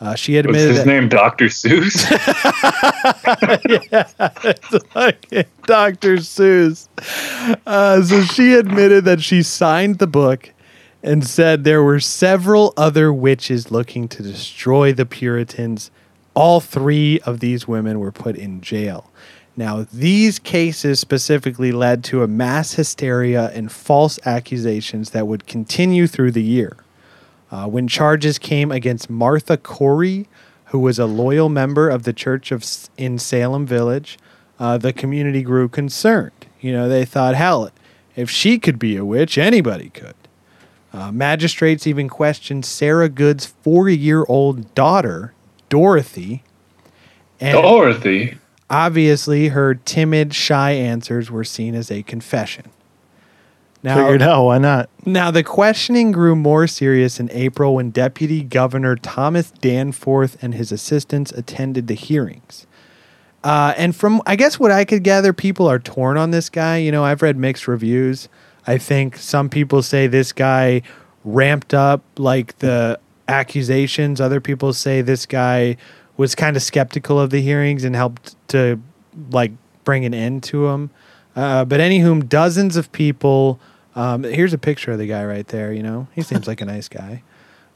[0.00, 1.46] Uh, she Was admitted his that name Dr.
[1.46, 2.04] Seuss?
[5.30, 6.16] Yeah, Dr.
[6.16, 6.88] Seuss.
[7.66, 10.50] Uh, so she admitted that she signed the book
[11.02, 15.90] and said there were several other witches looking to destroy the Puritans.
[16.34, 19.10] All three of these women were put in jail.
[19.56, 26.08] Now, these cases specifically led to a mass hysteria and false accusations that would continue
[26.08, 26.76] through the year.
[27.54, 30.26] Uh, when charges came against Martha Corey,
[30.66, 34.18] who was a loyal member of the Church of S- in Salem Village,
[34.58, 36.32] uh, the community grew concerned.
[36.60, 37.70] You know, they thought, hell,
[38.16, 40.16] if she could be a witch, anybody could.
[40.92, 45.32] Uh, magistrates even questioned Sarah Good's four-year-old daughter,
[45.68, 46.42] Dorothy,
[47.38, 48.38] and Dorothy.
[48.68, 52.64] obviously her timid, shy answers were seen as a confession.
[53.84, 54.88] Now, Figured out why not?
[55.04, 60.72] now, the questioning grew more serious in April when Deputy Governor Thomas Danforth and his
[60.72, 62.66] assistants attended the hearings.
[63.44, 66.78] Uh, and from, I guess, what I could gather, people are torn on this guy.
[66.78, 68.30] You know, I've read mixed reviews.
[68.66, 70.80] I think some people say this guy
[71.22, 74.18] ramped up like the accusations.
[74.18, 75.76] Other people say this guy
[76.16, 78.80] was kind of skeptical of the hearings and helped to
[79.30, 79.52] like
[79.84, 80.88] bring an end to them.
[81.36, 83.60] Uh, but anywhom, dozens of people.
[83.96, 85.72] Um, here's a picture of the guy right there.
[85.72, 87.22] You know, he seems like a nice guy.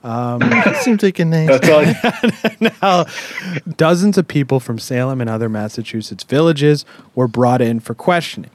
[0.04, 0.40] Um,
[0.82, 1.48] Seems like a name.
[1.48, 2.70] That's all.
[2.80, 3.06] Now,
[3.76, 8.50] dozens of people from Salem and other Massachusetts villages were brought in for questioning.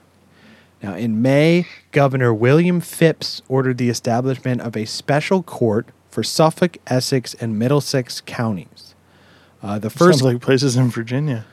[0.82, 6.78] Now, in May, Governor William Phips ordered the establishment of a special court for Suffolk,
[6.88, 8.95] Essex, and Middlesex counties.
[9.61, 11.45] Uh, the first Sounds like places in Virginia.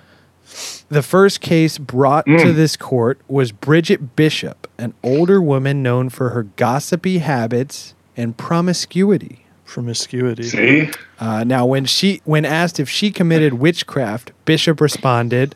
[0.88, 6.30] The first case brought to this court was Bridget Bishop, an older woman known for
[6.30, 9.46] her gossipy habits and promiscuity.
[9.64, 10.42] Promiscuity.
[10.42, 10.90] See?
[11.20, 15.54] Uh, now, when she when asked if she committed witchcraft, Bishop responded,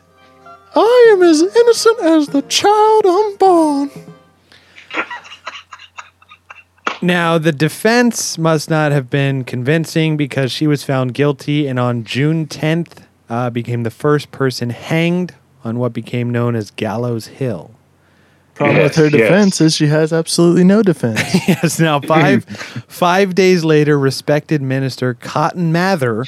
[0.74, 3.90] I am as innocent as the child unborn.
[7.02, 12.04] Now, the defense must not have been convincing because she was found guilty and on
[12.04, 17.70] June 10th uh, became the first person hanged on what became known as Gallows Hill.
[18.54, 19.12] Problem with Yes, her yes.
[19.12, 21.20] defense is she has absolutely no defense.
[21.48, 22.44] yes, now five
[22.88, 26.24] five days later, respected minister Cotton Mather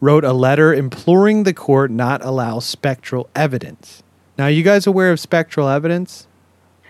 [0.00, 4.02] wrote a letter imploring the court not allow spectral evidence.
[4.38, 6.25] Now, you guys aware of spectral evidence?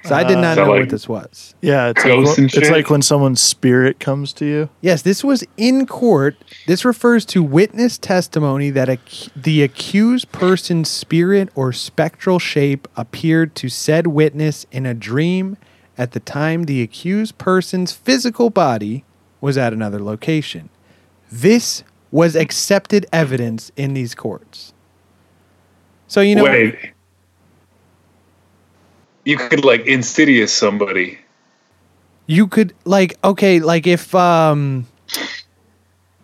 [0.06, 1.54] So I did not uh, Is that know what this was.
[1.60, 2.70] Yeah, it's Ghosts like, and it's shit?
[2.70, 4.68] like when someone's spirit comes to you.
[4.80, 6.36] Yes, this was in court.
[6.66, 13.54] This refers to witness testimony that ac- the accused person's spirit or spectral shape appeared
[13.56, 15.56] to said witness in a dream
[15.98, 19.04] at the time the accused person's physical body
[19.40, 20.68] was at another location.
[21.30, 24.72] This was accepted evidence in these courts.
[26.06, 26.92] So, you know, Wait.
[29.26, 31.18] You could like insidious somebody.
[32.26, 34.86] you could like okay like if um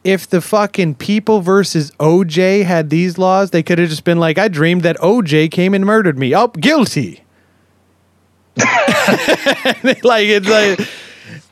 [0.05, 4.37] if the fucking people versus oj had these laws they could have just been like
[4.39, 6.35] i dreamed that oj came and murdered me.
[6.35, 7.23] Oh guilty.
[10.05, 10.79] Like it's like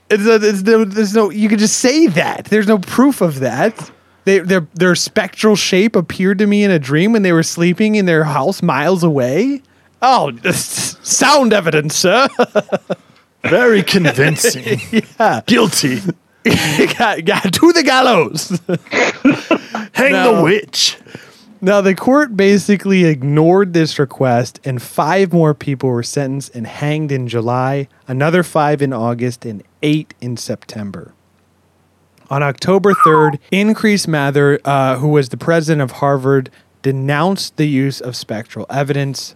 [0.08, 2.44] it's, a, it's no, there's no you could just say that.
[2.46, 3.90] There's no proof of that.
[4.24, 7.94] They, their their spectral shape appeared to me in a dream when they were sleeping
[7.96, 9.62] in their house miles away
[10.02, 12.28] oh sound evidence sir
[13.42, 14.80] Very convincing.
[15.18, 15.96] yeah Guilty.
[16.44, 18.60] got to the gallows.
[19.92, 20.36] Hang No.
[20.36, 20.98] the witch.
[21.60, 27.12] now, the court basically ignored this request, and five more people were sentenced and hanged
[27.12, 31.12] in July, another five in August, and eight in September.
[32.30, 36.48] On October 3rd, Increase Mather, uh, who was the president of Harvard,
[36.82, 39.34] denounced the use of spectral evidence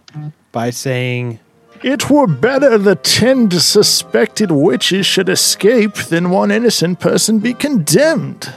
[0.55, 1.37] by saying,
[1.83, 8.53] It were better the ten suspected witches should escape than one innocent person be condemned.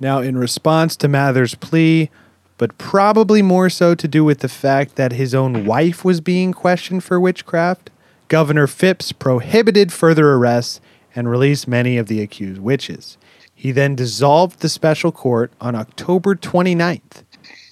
[0.00, 2.10] Now, in response to Mather's plea,
[2.58, 6.52] but probably more so to do with the fact that his own wife was being
[6.52, 7.90] questioned for witchcraft,
[8.26, 10.80] Governor Phips prohibited further arrests
[11.14, 13.18] and released many of the accused witches.
[13.54, 17.22] He then dissolved the special court on October 29th,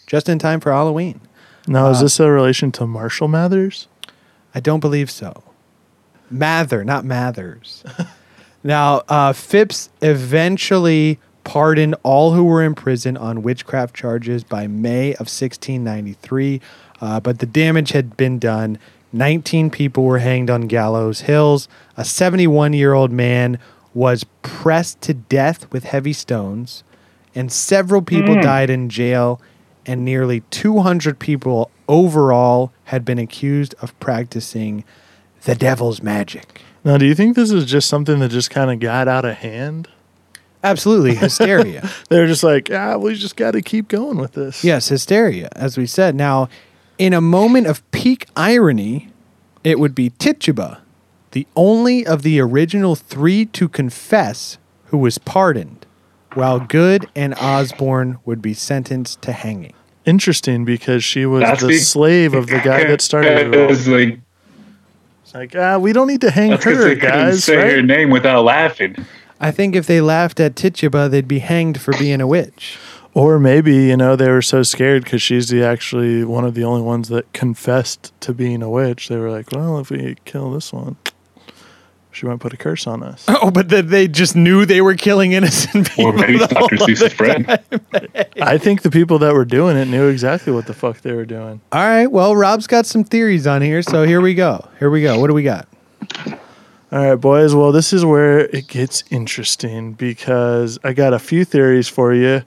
[0.07, 1.21] just in time for Halloween.
[1.67, 3.87] Now, is this a relation to Marshall Mathers?
[4.55, 5.43] I don't believe so.
[6.31, 7.85] Mather, not Mathers.
[8.65, 15.13] now, uh, Phips eventually pardoned all who were in prison on witchcraft charges by May
[15.15, 16.61] of 1693,
[17.01, 18.79] uh, but the damage had been done.
[19.13, 21.69] 19 people were hanged on Gallows Hills.
[21.97, 23.59] A 71 year old man
[23.93, 26.85] was pressed to death with heavy stones,
[27.35, 29.41] and several people died in jail,
[29.87, 34.85] and nearly 200 people overall had been accused of practicing
[35.45, 36.61] the devil's magic.
[36.85, 39.37] Now, do you think this is just something that just kind of got out of
[39.37, 39.89] hand?
[40.63, 41.89] Absolutely, hysteria.
[42.09, 44.63] They're just like, ah, we just got to keep going with this.
[44.65, 46.15] yes, hysteria, as we said.
[46.15, 46.49] Now,
[46.99, 49.09] In a moment of peak irony,
[49.65, 50.81] it would be Tituba,
[51.33, 55.80] the only of the original three to confess who was pardoned,
[56.35, 59.73] while Good and Osborne would be sentenced to hanging.
[60.07, 63.71] Interesting because she was That's the the- slave of the guy that started it all.
[63.73, 64.19] It's like,
[65.23, 67.45] It's like, ah, we don't need to hang that's because her, they guys.
[67.45, 68.97] say her name without laughing.
[69.41, 72.77] I think if they laughed at Tituba, they'd be hanged for being a witch.
[73.13, 76.63] Or maybe you know they were so scared because she's the actually one of the
[76.63, 79.09] only ones that confessed to being a witch.
[79.09, 80.97] They were like, well, if we kill this one,
[82.13, 83.25] she might put a curse on us.
[83.43, 86.07] Oh, but that they just knew they were killing innocent people.
[86.07, 86.93] Or maybe it's the whole Dr.
[86.93, 87.59] Seuss's friend.
[88.43, 91.25] I think the people that were doing it knew exactly what the fuck they were
[91.25, 91.61] doing.
[91.73, 92.07] All right.
[92.07, 94.69] Well, Rob's got some theories on here, so here we go.
[94.79, 95.19] Here we go.
[95.19, 95.69] What do we got?
[96.93, 97.55] All right, boys.
[97.55, 102.43] Well, this is where it gets interesting because I got a few theories for you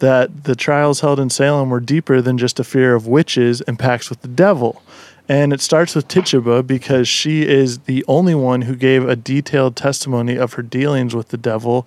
[0.00, 3.78] that the trials held in Salem were deeper than just a fear of witches and
[3.78, 4.82] pacts with the devil.
[5.28, 9.76] And it starts with Tituba because she is the only one who gave a detailed
[9.76, 11.86] testimony of her dealings with the devil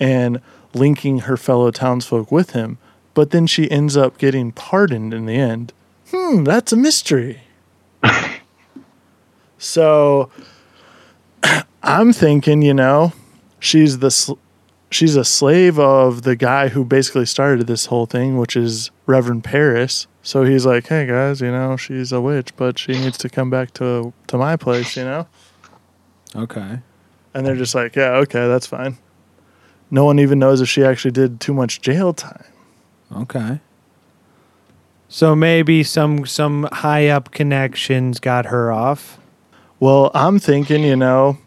[0.00, 0.40] and
[0.74, 2.78] linking her fellow townsfolk with him.
[3.14, 5.72] But then she ends up getting pardoned in the end.
[6.10, 7.42] Hmm, that's a mystery.
[9.58, 10.30] so
[11.82, 13.12] I'm thinking, you know,
[13.60, 14.34] she's the sl-
[14.90, 19.44] she's a slave of the guy who basically started this whole thing, which is Reverend
[19.44, 20.06] Parris.
[20.22, 23.50] So he's like, "Hey guys, you know, she's a witch, but she needs to come
[23.50, 25.26] back to to my place, you know."
[26.36, 26.80] Okay.
[27.34, 28.98] And they're just like, "Yeah, okay, that's fine."
[29.90, 32.44] No one even knows if she actually did too much jail time.
[33.14, 33.60] Okay.
[35.08, 39.18] So maybe some some high up connections got her off.
[39.80, 41.38] Well, I'm thinking, you know,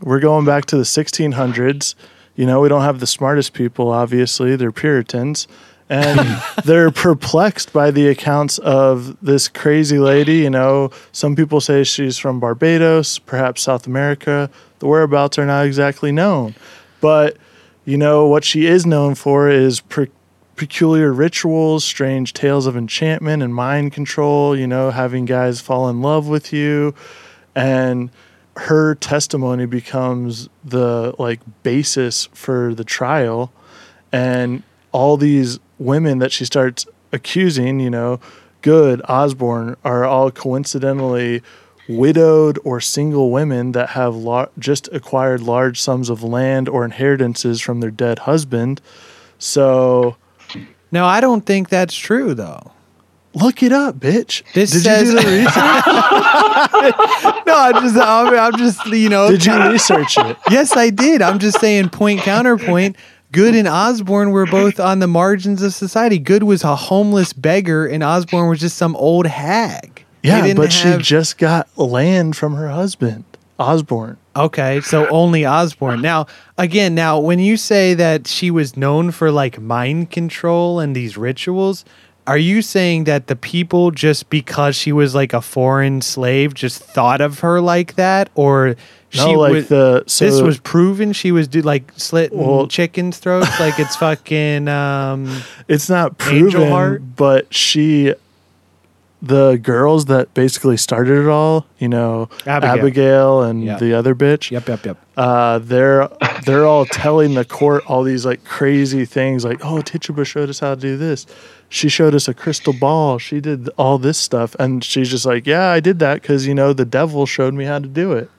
[0.00, 1.94] we're going back to the 1600s.
[2.36, 4.54] You know, we don't have the smartest people, obviously.
[4.54, 5.48] They're Puritans.
[5.90, 10.38] And they're perplexed by the accounts of this crazy lady.
[10.38, 14.50] You know, some people say she's from Barbados, perhaps South America.
[14.80, 16.54] The whereabouts are not exactly known.
[17.00, 17.36] But,
[17.84, 20.08] you know, what she is known for is per-
[20.56, 26.02] peculiar rituals, strange tales of enchantment and mind control, you know, having guys fall in
[26.02, 26.94] love with you
[27.58, 28.10] and
[28.56, 33.52] her testimony becomes the like basis for the trial
[34.12, 34.62] and
[34.92, 38.20] all these women that she starts accusing you know
[38.62, 41.42] good osborne are all coincidentally
[41.88, 47.60] widowed or single women that have lar- just acquired large sums of land or inheritances
[47.60, 48.80] from their dead husband
[49.38, 50.16] so
[50.90, 52.72] No, I don't think that's true though.
[53.32, 55.54] look it up bitch This did says- you do the research
[57.46, 59.30] No, I'm just I'm, I'm just you know.
[59.30, 61.22] did you research it yes, I did.
[61.22, 62.96] I'm just saying point counterpoint.
[63.30, 66.18] Good and Osborne were both on the margins of society.
[66.18, 70.04] Good was a homeless beggar, and Osborne was just some old hag.
[70.22, 73.24] Yeah, but she just got land from her husband,
[73.58, 74.16] Osborne.
[74.34, 76.00] Okay, so only Osborne.
[76.00, 76.26] Now,
[76.56, 81.16] again, now when you say that she was known for like mind control and these
[81.16, 81.84] rituals,
[82.28, 86.82] are you saying that the people just because she was like a foreign slave just
[86.82, 88.74] thought of her like that, or No,
[89.10, 93.18] she like was, the so this was proven she was do like slitting Well- chickens'
[93.18, 97.16] throats like it's fucking um it's not Angel proven, Heart?
[97.16, 98.14] but she,
[99.20, 102.78] the girls that basically started it all, you know, Abigail.
[102.78, 103.76] Abigail, and Yeah.
[103.78, 104.50] the other bitch.
[104.52, 104.96] yep yep yep.
[105.16, 106.08] Uh, they're
[106.46, 110.60] they're all telling the court all these like crazy things, like, "Oh, Tituba showed us
[110.60, 111.26] how to do this.
[111.68, 113.18] She showed us a crystal ball.
[113.18, 116.54] She did all this stuff," and she's just like, "Yeah, I did that because you
[116.54, 118.30] know the devil showed me how to do it."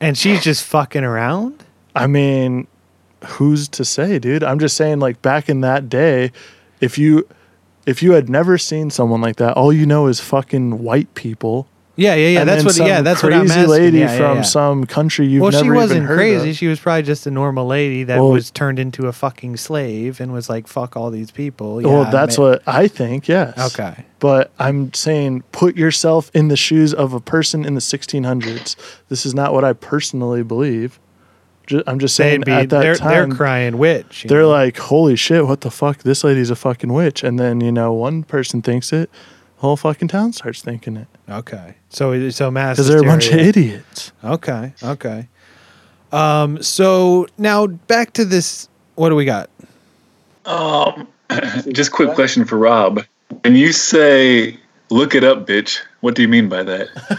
[0.00, 1.64] And she's just fucking around.
[1.94, 2.66] I mean,
[3.24, 4.42] who's to say, dude?
[4.42, 6.32] I'm just saying, like back in that day,
[6.80, 7.26] if you
[7.86, 11.66] if you had never seen someone like that, all you know is fucking white people.
[11.94, 12.40] Yeah yeah yeah.
[12.40, 13.68] and that's what yeah that's crazy what I'm asking.
[13.68, 14.42] lady Yeah, yeah, from yeah.
[14.42, 16.50] some country you've well, never she wasn't crazy.
[16.50, 16.56] of.
[16.56, 20.18] She was probably just a normal lady that Well- was turned into a fucking slave
[20.20, 23.28] and was like, "Fuck all these people." well, that's ma- what I think.
[23.28, 23.74] Yes.
[23.74, 24.04] Okay.
[24.20, 28.76] But I'm saying, put yourself in the shoes of a person in the 1600s.
[29.08, 30.98] This is not what I personally believe.
[31.86, 34.26] I'm just saying, be at that they're, time, they're crying witch.
[34.28, 34.48] they're know?
[34.48, 35.98] like, holy shit, what the fuck?
[35.98, 37.22] This lady's a fucking witch.
[37.22, 39.10] And then, you know, one person thinks it,
[39.62, 41.06] whole fucking town starts thinking it.
[41.28, 41.76] okay.
[41.88, 43.48] So so mass Because they're a bunch of hysteria.
[43.78, 44.12] idiots.
[44.22, 44.74] Okay.
[44.82, 45.28] Okay.
[46.12, 46.62] Um.
[46.62, 48.68] So now back to this.
[48.96, 49.48] What do we got?
[50.44, 51.08] Um,
[51.72, 53.04] just quick question for Rob.
[53.42, 54.58] When you say
[54.90, 56.88] "look it up, bitch," what do you mean by that?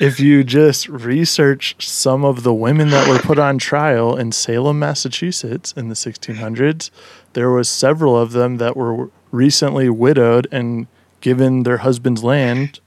[0.00, 4.80] If you just research some of the women that were put on trial in Salem,
[4.80, 6.90] Massachusetts in the 1600s,
[7.34, 10.86] there was several of them that were recently widowed and
[11.20, 12.78] given their husband's land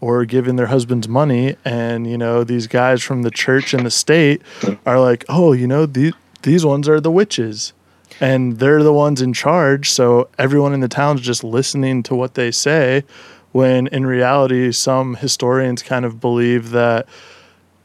[0.00, 1.56] or given their husband's money.
[1.64, 4.42] And you know these guys from the church and the state
[4.84, 6.12] are like oh you know these
[6.42, 7.72] these ones are the witches.
[8.20, 9.90] And they're the ones in charge.
[9.90, 13.04] So everyone in the town's just listening to what they say
[13.52, 17.08] when in reality some historians kind of believe that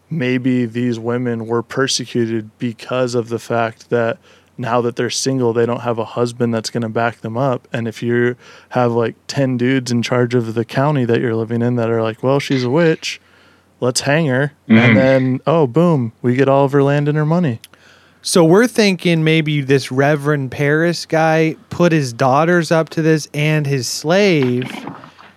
[0.09, 4.17] maybe these women were persecuted because of the fact that
[4.61, 7.67] now that they're single, they don't have a husband that's going to back them up.
[7.73, 8.35] And if you
[8.69, 12.01] have like 10 dudes in charge of the county that you're living in that are
[12.01, 13.19] like, well, she's a witch,
[13.79, 14.53] let's hang her.
[14.67, 14.95] And mm-hmm.
[14.95, 17.59] then, oh, boom, we get all of her land and her money.
[18.21, 23.65] So we're thinking maybe this Reverend Parris guy put his daughters up to this and
[23.65, 24.71] his slave,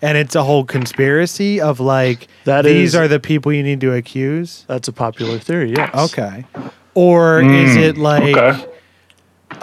[0.02, 3.80] and it's a whole conspiracy of like That these is- are the people you need
[3.80, 4.66] to accuse.
[4.68, 6.12] That's a popular theory, yes.
[6.12, 6.44] Okay.
[6.94, 7.82] Or is mm.
[7.82, 8.73] it like okay.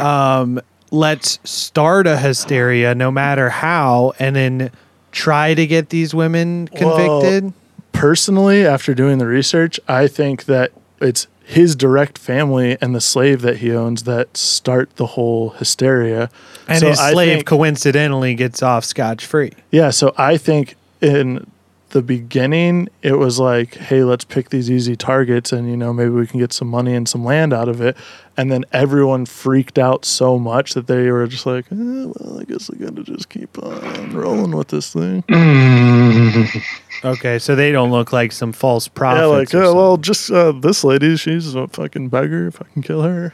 [0.01, 0.59] Um,
[0.91, 4.71] let's start a hysteria no matter how and then
[5.11, 7.53] try to get these women convicted?
[7.93, 13.41] Personally, after doing the research, I think that it's his direct family and the slave
[13.41, 16.29] that he owns that start the whole hysteria.
[16.67, 19.51] and So his slave think- coincidentally gets off scotch free.
[19.71, 21.45] Yeah, so I think in
[21.91, 26.09] the beginning it was like, hey, let's pick these easy targets and you know, maybe
[26.09, 27.97] we can get some money and some land out of it.
[28.37, 32.45] And then everyone freaked out so much that they were just like, eh, well, I
[32.45, 35.23] guess I gotta just keep on rolling with this thing.
[37.03, 39.21] Okay, so they don't look like some false prophets.
[39.21, 42.83] yeah, like, oh, well, just uh, this lady, she's a fucking beggar if I can
[42.83, 43.33] kill her.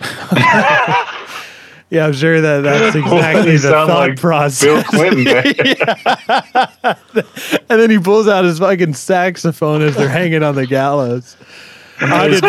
[1.88, 4.62] Yeah, I'm sure that that's exactly the sound thought like process.
[4.62, 5.28] Bill Clinton.
[7.68, 11.36] and then he pulls out his fucking saxophone as they're hanging on the gallows.
[11.98, 12.42] I did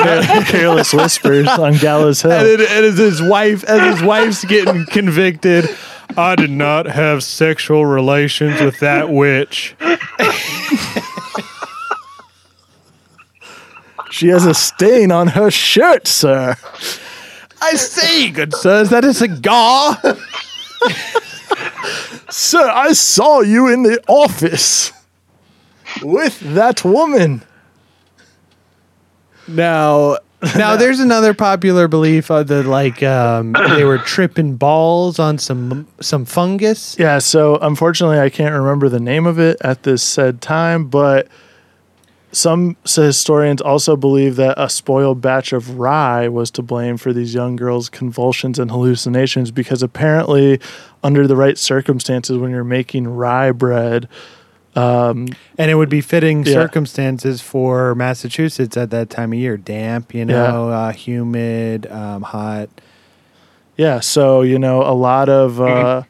[0.47, 2.33] Careless whispers on Gallows Hill.
[2.33, 5.69] and, it, and as his wife, as his wife's getting convicted,
[6.17, 9.75] I did not have sexual relations with that witch.
[14.09, 16.55] She has a stain on her shirt, sir.
[17.61, 19.97] I say, good sir, is that a cigar?
[22.29, 24.91] Sir, I saw you in the office
[26.01, 27.41] with that woman.
[29.47, 30.17] Now,
[30.55, 35.87] now there's another popular belief of the like um, they were tripping balls on some
[36.01, 36.97] some fungus.
[36.99, 41.27] Yeah, so unfortunately, I can't remember the name of it at this said time, but
[42.37, 47.33] some historians also believe that a spoiled batch of rye was to blame for these
[47.33, 50.59] young girls' convulsions and hallucinations because apparently,
[51.03, 54.07] under the right circumstances, when you're making rye bread,
[54.75, 56.53] And it would be fitting Yeah.
[56.53, 59.57] circumstances for Massachusetts at that time of year.
[59.57, 62.69] Damp, you know, uh, humid, um, hot.
[63.75, 66.03] Yeah, so you know a lot of uh,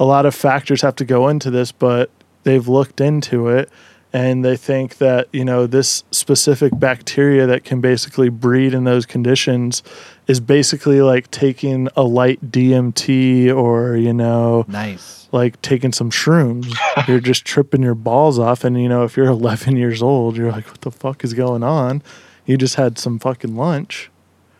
[0.00, 2.10] a lot of factors have to go into this, but
[2.42, 3.70] they've looked into it
[4.12, 9.06] and they think that you know this specific bacteria that can basically breed in those
[9.06, 9.82] conditions
[10.26, 15.28] is basically like taking a light DMT or you know Nice.
[15.32, 16.72] like taking some shrooms.
[17.08, 20.50] you're just tripping your balls off, and you know if you're 11 years old, you're
[20.52, 22.02] like, what the fuck is going on?
[22.46, 24.10] You just had some fucking lunch.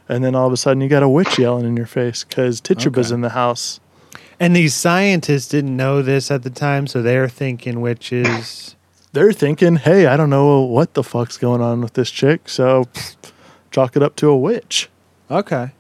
[0.09, 2.61] And then all of a sudden, you got a witch yelling in your face because
[2.61, 3.15] Tituba's Okay.
[3.15, 3.79] in the house.
[4.41, 8.75] And these scientists didn't know this at the time, so they're thinking witches.
[9.13, 12.85] They're thinking, hey, I don't know what the fuck's going on with this chick, so
[13.71, 14.89] chalk it up to a witch.
[15.31, 15.73] Okay.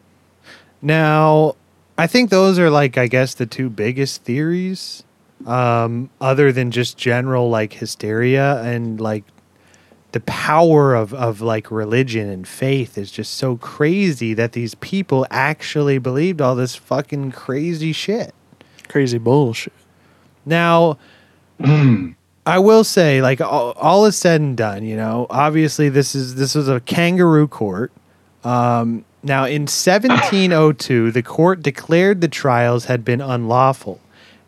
[0.82, 1.56] Now,
[1.98, 5.04] I think those are like I guess the two biggest theories,
[5.46, 9.24] um, other than just general like hysteria and like
[10.12, 15.26] the power of of like religion and faith is just so crazy that these people
[15.30, 18.34] actually believed all this fucking crazy shit.
[18.88, 19.72] Crazy bullshit.
[20.44, 20.98] Now,
[22.51, 25.28] I will say, like all, all is said and done, you know.
[25.30, 27.92] Obviously, this is this was a kangaroo court.
[28.42, 34.01] Um, now, in 1702, the court declared the trials had been unlawful,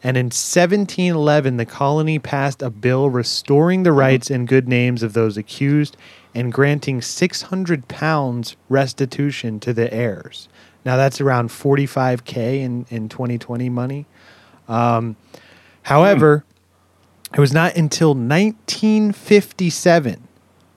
[0.02, 4.00] and in 1711, the colony passed a bill restoring the mm-hmm.
[4.00, 5.96] rights and good names of those accused
[6.34, 10.48] and granting 600 pounds restitution to the heirs.
[10.84, 14.06] Now, that's around 45k in in 2020 money.
[14.66, 15.14] Um,
[15.82, 16.51] however, hmm.
[17.34, 20.28] It was not until 1957,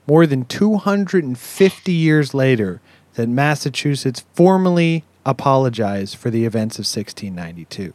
[0.06, 2.80] more than 250 years later,
[3.14, 7.94] that Massachusetts formally apologized for the events of 1692.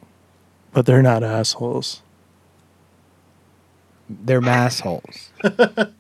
[0.74, 2.02] But they're not assholes.
[4.10, 5.30] They're massholes.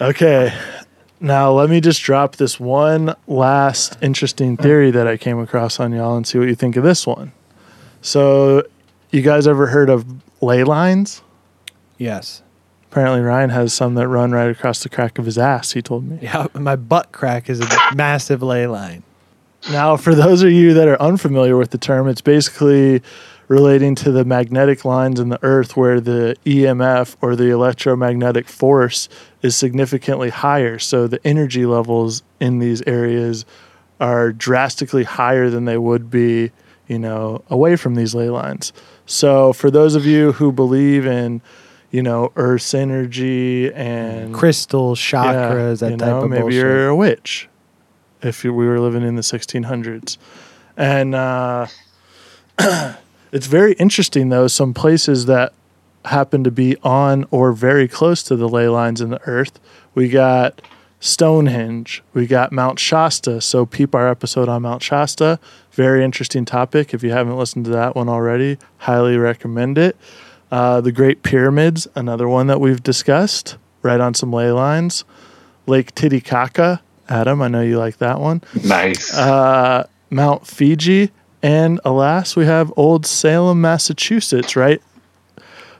[0.00, 0.52] Okay.
[1.20, 5.92] Now, let me just drop this one last interesting theory that I came across on
[5.92, 7.32] y'all and see what you think of this one.
[8.04, 8.64] So,
[9.12, 10.04] you guys ever heard of
[10.42, 11.22] ley lines?
[11.96, 12.42] Yes.
[12.90, 16.04] Apparently, Ryan has some that run right across the crack of his ass, he told
[16.04, 16.18] me.
[16.20, 19.04] Yeah, my butt crack is a massive ley line.
[19.70, 23.02] Now, for those of you that are unfamiliar with the term, it's basically
[23.48, 29.08] relating to the magnetic lines in the earth where the EMF or the electromagnetic force
[29.40, 30.78] is significantly higher.
[30.78, 33.46] So the energy levels in these areas
[33.98, 36.50] are drastically higher than they would be,
[36.86, 38.72] you know, away from these ley lines.
[39.06, 41.40] So for those of you who believe in,
[41.90, 46.58] you know, Earth's energy and Crystals, chakras, that you type know, of maybe bullshit.
[46.58, 47.48] you're a witch
[48.22, 50.16] if you, we were living in the 1600s
[50.76, 51.66] and uh,
[53.32, 55.52] it's very interesting though some places that
[56.06, 59.60] happen to be on or very close to the ley lines in the earth
[59.94, 60.60] we got
[61.00, 65.38] stonehenge we got mount shasta so peep our episode on mount shasta
[65.74, 69.96] very interesting topic if you haven't listened to that one already highly recommend it
[70.52, 75.04] uh, the great pyramids another one that we've discussed right on some ley lines
[75.66, 79.12] lake titicaca adam i know you like that one Nice.
[79.16, 81.10] uh, Mount Fiji,
[81.42, 84.80] and alas, we have Old Salem, Massachusetts, right?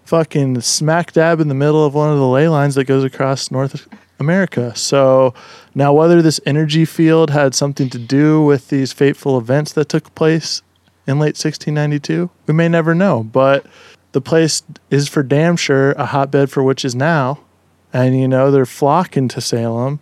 [0.04, 3.50] Fucking smack dab in the middle of one of the ley lines that goes across
[3.52, 3.86] North
[4.18, 4.74] America.
[4.74, 5.32] So
[5.74, 10.14] now, whether this energy field had something to do with these fateful events that took
[10.14, 10.62] place
[11.06, 13.24] in late 1692, we may never know.
[13.24, 13.66] But
[14.12, 17.40] the place is for damn sure a hotbed for witches now.
[17.92, 20.00] And, you know, they're flocking to Salem,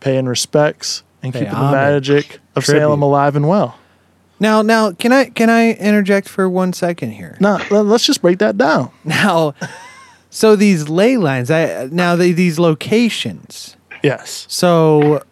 [0.00, 2.80] paying respects and Pay keeping the magic of Tribute.
[2.80, 3.78] Salem alive and well.
[4.40, 7.36] Now, now, can I can I interject for one second here?
[7.38, 8.90] No, let- let's just break that down.
[9.04, 9.54] Now,
[10.30, 13.76] so these ley lines, I now the, these locations.
[14.02, 14.46] Yes.
[14.48, 15.22] So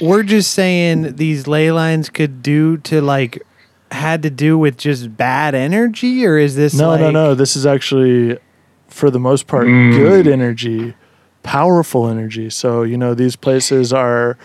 [0.00, 3.42] we're just saying these ley lines could do to like
[3.90, 7.34] had to do with just bad energy, or is this No, like, no, no.
[7.34, 8.38] This is actually,
[8.88, 9.92] for the most part, mm.
[9.92, 10.94] good energy,
[11.42, 12.50] powerful energy.
[12.50, 14.36] So, you know, these places are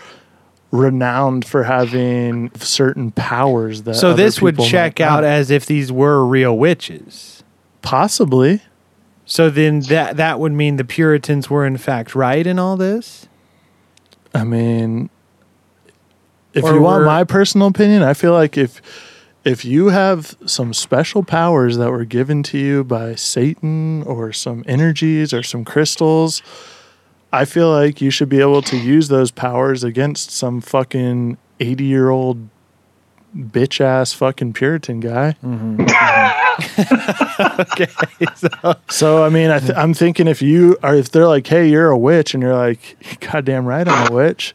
[0.70, 3.96] renowned for having certain powers that.
[3.96, 7.42] So other this would check out as if these were real witches.
[7.82, 8.62] possibly.
[9.24, 13.28] So then that that would mean the Puritans were in fact right in all this.
[14.34, 15.10] I mean,
[16.54, 18.80] if Or you want my personal opinion, I feel like if
[19.44, 24.64] if you have some special powers that were given to you by Satan or some
[24.66, 26.42] energies or some crystals,
[27.32, 31.84] I feel like you should be able to use those powers against some fucking 80
[31.84, 32.48] year old
[33.36, 35.36] bitch ass fucking Puritan guy.
[35.42, 35.86] Mm-hmm.
[37.60, 37.86] Okay.
[38.36, 41.68] So So I mean, I th- I'm thinking if you are, if they're like, "Hey,
[41.68, 44.54] you're a witch," and you're like, "Goddamn right, I'm a witch,"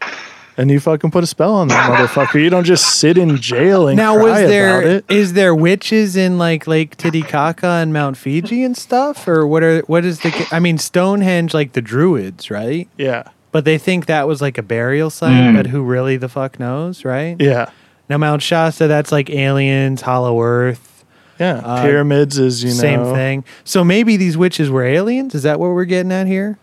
[0.57, 3.87] and you fucking put a spell on that motherfucker, you don't just sit in jail
[3.87, 5.05] and now cry was there about it.
[5.09, 9.81] is there witches in like Lake Titicaca and Mount Fiji and stuff or what are
[9.81, 12.87] what is the I mean Stonehenge like the druids, right?
[12.97, 15.55] Yeah, But they think that was like a burial site, hmm.
[15.55, 17.35] but who really the fuck knows, right?
[17.39, 17.69] yeah,
[18.09, 20.96] Now Mount Shasta that's like aliens, hollow earth,
[21.39, 21.61] yeah.
[21.63, 23.45] Uh, Pyramids is you know same thing.
[23.63, 25.35] So maybe these witches were aliens?
[25.35, 26.57] Is that what we're getting at here?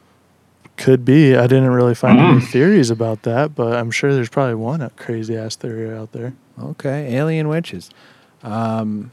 [0.76, 1.36] Could be.
[1.36, 5.36] I didn't really find any theories about that, but I'm sure there's probably one crazy
[5.36, 6.34] ass theory out there.
[6.60, 7.90] Okay, alien witches.
[8.42, 9.10] Um,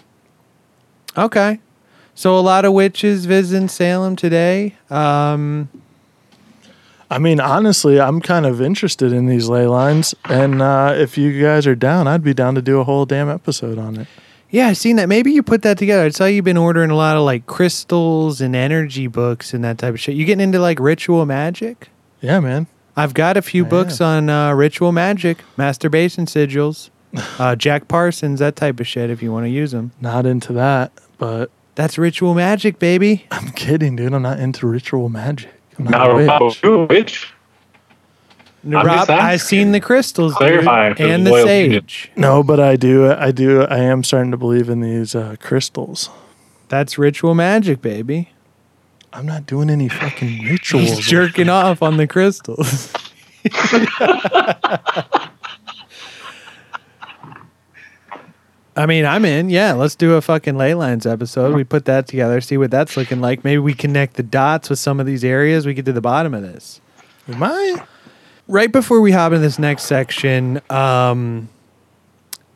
[1.16, 1.60] okay,
[2.16, 4.76] so a lot of witches visiting Salem today.
[4.90, 5.70] Um,
[7.12, 11.42] I mean, honestly, I'm kind of interested in these ley lines, and uh, if you
[11.42, 14.08] guys are down, I'd be down to do a whole damn episode on it.
[14.52, 15.10] Yeah, I've seen that.
[15.10, 16.04] Maybe you put that together.
[16.06, 19.78] I saw you've been ordering a lot of like crystals and energy books and that
[19.78, 20.16] type of shit.
[20.16, 21.90] You getting into like ritual magic?
[22.22, 22.68] Yeah, man.
[22.96, 26.90] I've got a few I books on uh, ritual magic, masturbation sigils,
[27.40, 29.10] uh, Jack Parsons, that type of shit.
[29.10, 33.26] If you want to use them, Not into that, but that's ritual magic, baby.
[33.32, 34.14] I'm kidding, dude.
[34.14, 35.52] I'm not into ritual magic.
[35.80, 37.34] I'm not Now, a Rob, witch.
[38.64, 38.92] You a witch?
[38.92, 39.48] I'm Rob, I asking.
[39.48, 42.12] seen the crystals, dude, Clarifying for and the the loyal sage.
[42.16, 43.12] No, but I do.
[43.12, 43.64] I do.
[43.64, 46.10] I am starting to believe in these uh, crystals.
[46.70, 48.30] That's ritual magic, baby.
[49.14, 50.90] I'm not doing any fucking rituals.
[50.90, 52.94] He's jerking off on the crystals.
[58.74, 59.50] I mean, I'm in.
[59.50, 61.54] Yeah, let's do a fucking ley lines episode.
[61.56, 63.44] We put that together, see what that's looking like.
[63.44, 65.66] Maybe we connect the dots with some of these areas.
[65.66, 66.80] We get to the bottom of this.
[67.28, 67.84] Am I?
[68.52, 71.48] Right before we hop into this next section, um,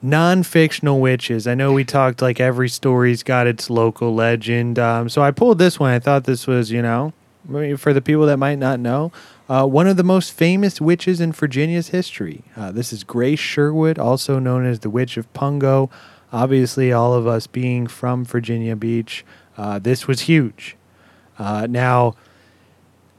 [0.02, 1.48] non-fictional witches.
[1.48, 4.78] I know we talked like every story's got its local legend.
[4.78, 5.92] Um, so I pulled this one.
[5.92, 7.14] I thought this was, you know,
[7.78, 9.14] for the people that might not know,
[9.48, 12.44] uh, one of the most famous witches in Virginia's history.
[12.58, 15.90] Uh, this is Grace Sherwood, also known as the Witch of Pungo.
[16.34, 19.24] Obviously, all of us being from Virginia Beach,
[19.58, 20.76] uh, this was huge.
[21.40, 22.16] Uh, now,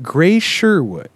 [0.02, 1.08] Grace Sherwood,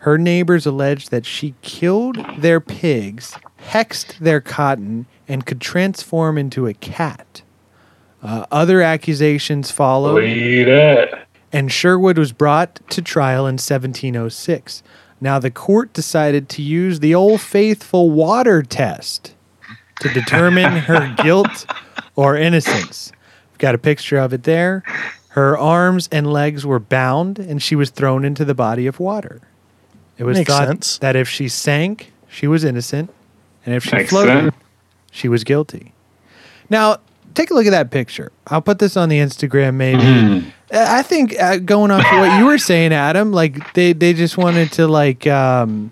[0.00, 3.36] her neighbors alleged that she killed their pigs,
[3.68, 7.42] hexed their cotton, and could transform into a cat.
[8.22, 11.26] Uh, other accusations followed Wait at.
[11.52, 14.82] and Sherwood was brought to trial in 1706.
[15.20, 19.34] Now, the court decided to use the old faithful water test
[20.00, 21.66] to determine her guilt
[22.16, 23.12] or innocence.
[23.52, 24.82] We've got a picture of it there.
[25.30, 29.42] Her arms and legs were bound, and she was thrown into the body of water.
[30.20, 30.98] It was Makes thought sense.
[30.98, 33.08] that if she sank, she was innocent,
[33.64, 34.54] and if she Makes floated, sense.
[35.10, 35.94] she was guilty.
[36.68, 36.98] Now,
[37.32, 38.30] take a look at that picture.
[38.46, 40.02] I'll put this on the Instagram maybe.
[40.02, 40.48] Mm-hmm.
[40.72, 44.36] I think uh, going off of what you were saying, Adam, like they, they just
[44.36, 45.90] wanted to like um,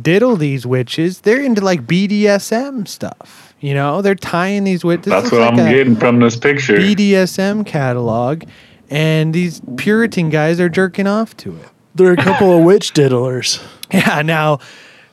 [0.00, 1.20] diddle these witches.
[1.20, 3.54] They're into like BDSM stuff.
[3.60, 5.10] You know, they're tying these witches.
[5.10, 6.78] That's what I'm getting from this picture.
[6.78, 8.44] BDSM catalog,
[8.88, 11.68] and these Puritan guys are jerking off to it.
[11.94, 13.62] There are a couple of witch diddlers.
[13.90, 14.58] Yeah, now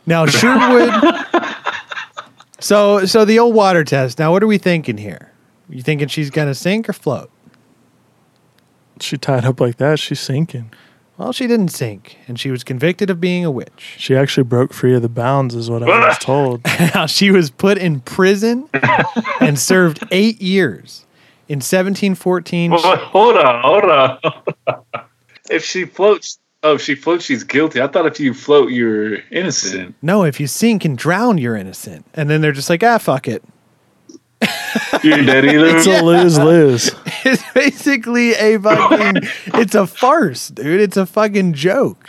[0.05, 0.91] now Sherwood
[2.59, 4.19] So so the old water test.
[4.19, 5.31] Now what are we thinking here?
[5.69, 7.31] You thinking she's gonna sink or float?
[8.99, 9.99] She tied up like that.
[9.99, 10.71] She's sinking.
[11.17, 13.95] Well, she didn't sink, and she was convicted of being a witch.
[13.97, 16.61] She actually broke free of the bounds, is what I was told.
[16.93, 18.67] Now she was put in prison
[19.39, 21.05] and served eight years.
[21.47, 24.19] In 1714, Well, hold on, hold on.
[24.21, 25.03] hold on.
[25.49, 27.81] If she floats, oh, if she floats, she's guilty.
[27.81, 29.95] I thought if you float, you're innocent.
[30.01, 32.05] no, if you sink and drown, you're innocent.
[32.13, 33.43] And then they're just like, ah, fuck it.
[35.03, 35.77] You're dead either.
[35.77, 36.91] It's a lose lose.
[37.27, 39.23] It's basically a fucking,
[39.55, 40.79] it's a farce, dude.
[40.79, 42.07] It's a fucking joke.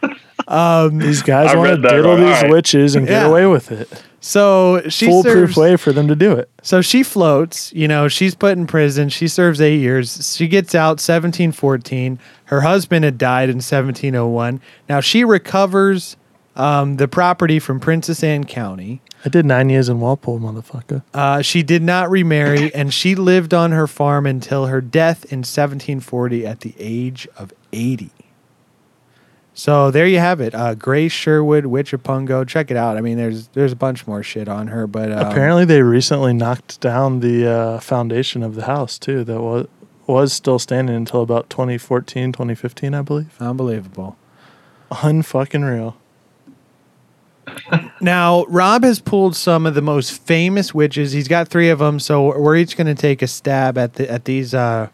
[0.00, 2.20] These guys want to diddle wrong.
[2.24, 2.50] these Alright.
[2.50, 3.88] witches and get away with it.
[4.22, 6.48] So she Foolproof serves, way for them to do it.
[6.62, 9.08] So she floats, you know, she's put in prison.
[9.08, 10.34] She serves eight years.
[10.36, 12.20] She gets out 1714.
[12.44, 14.60] Her husband had died in 1701.
[14.88, 16.16] Now she recovers
[16.54, 19.02] um, the property from Princess Anne County.
[19.24, 21.02] I did nine years in Walpole, motherfucker.
[21.12, 25.38] Uh, she did not remarry, and she lived on her farm until her death in
[25.38, 28.10] 1740 at the age of 80.
[29.54, 30.54] So there you have it.
[30.54, 32.46] Uh, Grace Sherwood, Witch of Pungo.
[32.46, 32.96] Check it out.
[32.96, 36.32] I mean, there's there's a bunch more shit on her, but um, Apparently, they recently
[36.32, 39.24] knocked down the uh, foundation of the house too.
[39.24, 39.68] That was
[40.06, 43.36] was still standing until about 2014, 2015, I believe.
[43.40, 44.16] unbelievable.
[44.90, 45.96] Unfucking real.
[48.00, 51.12] Now, Rob has pulled some of the most famous witches.
[51.12, 54.10] He's got three of them, so we're each going to take a stab at the
[54.10, 54.54] at these.
[54.54, 54.88] Uh,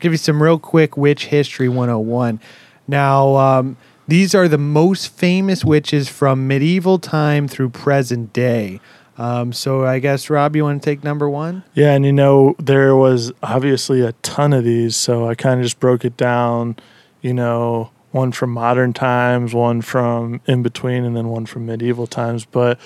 [0.00, 2.40] give you some real quick witch history 101.
[2.88, 3.76] Now, um,
[4.08, 8.80] these are the most famous witches from medieval time through present day.
[9.18, 11.64] Um, so I guess Rob, you want to take number one?
[11.74, 15.64] Yeah, and you know there was obviously a ton of these, so I kind of
[15.64, 16.76] just broke it down.
[17.22, 22.06] You know, one from modern times, one from in between, and then one from medieval
[22.06, 22.44] times.
[22.44, 22.78] But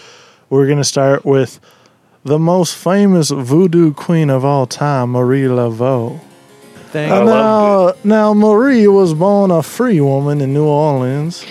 [0.48, 1.60] we're gonna start with
[2.24, 6.20] the most famous voodoo queen of all time, Marie Laveau.
[6.92, 11.46] Thank Uh, now, now Marie was born a free woman in New Orleans,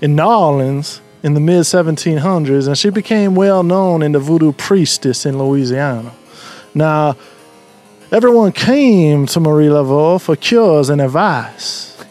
[0.00, 4.52] in New Orleans, in the mid 1700s, and she became well known in the voodoo
[4.52, 6.12] priestess in Louisiana.
[6.74, 7.16] Now,
[8.10, 12.02] everyone came to Marie Laveau for cures and advice.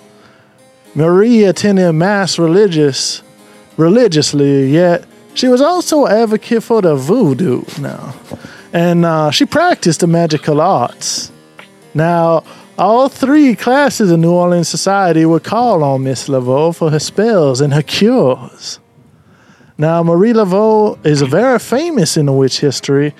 [0.93, 3.23] Marie attended mass religious,
[3.77, 8.13] religiously, yet she was also an advocate for the voodoo now,
[8.73, 11.31] and uh, she practiced the magical arts.
[11.99, 12.45] Now,
[12.77, 17.59] all three classes of New Orleans society would call on Miss Laveau for her spells
[17.59, 18.79] and her cures.
[19.77, 23.13] Now, Marie Laveau is very famous in the witch history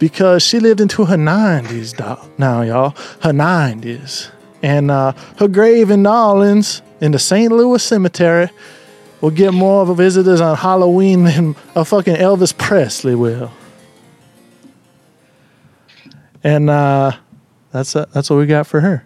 [0.00, 2.90] because she lived into her 90s doc- now, y'all.
[3.20, 4.32] Her 90s.
[4.64, 7.52] And uh, her grave in New Orleans in the St.
[7.52, 8.50] Louis Cemetery
[9.20, 13.52] will get more of visitors on Halloween than a fucking Elvis Presley will.
[16.42, 17.12] And uh,
[17.74, 19.04] that's uh, that's what we got for her.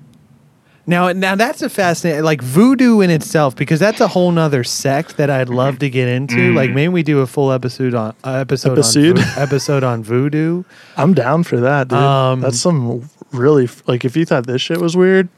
[0.87, 5.19] Now, now that's a fascinating, like voodoo in itself, because that's a whole nother sect
[5.19, 6.55] that I'd love to get into.
[6.55, 9.19] Like maybe we do a full episode on uh, episode Episode?
[9.19, 10.63] on vo- episode on voodoo.
[10.97, 11.99] I'm down for that, dude.
[11.99, 15.29] Um, that's some really like if you thought this shit was weird,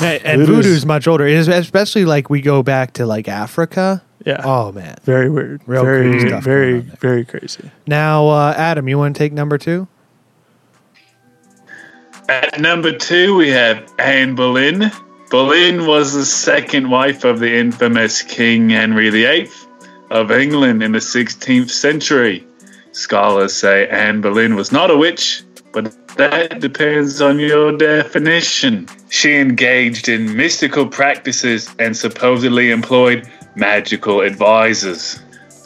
[0.00, 3.26] And, and Voodoo's- voodoo's much older, It is- especially like we go back to like
[3.26, 4.02] Africa.
[4.26, 4.42] yeah.
[4.44, 4.96] Oh man!
[5.04, 5.62] very weird.
[5.66, 6.96] Real very creepy stuff very going on there.
[7.00, 7.70] very crazy.
[7.86, 9.88] Now, uh, Adam, you want to take number two?
[12.28, 14.92] At number two, we have Anne Boleyn.
[15.30, 19.48] Boleyn was the second wife of the infamous King Henry VIII
[20.10, 22.46] of England in the 16th century.
[22.92, 28.88] Scholars say Anne Boleyn was not a witch, but that depends on your definition.
[29.08, 33.26] She engaged in mystical practices and supposedly employed
[33.56, 35.18] magical advisors.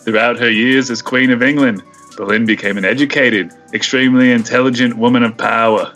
[0.05, 1.83] Throughout her years as Queen of England,
[2.17, 5.93] Boleyn became an educated, extremely intelligent woman of power.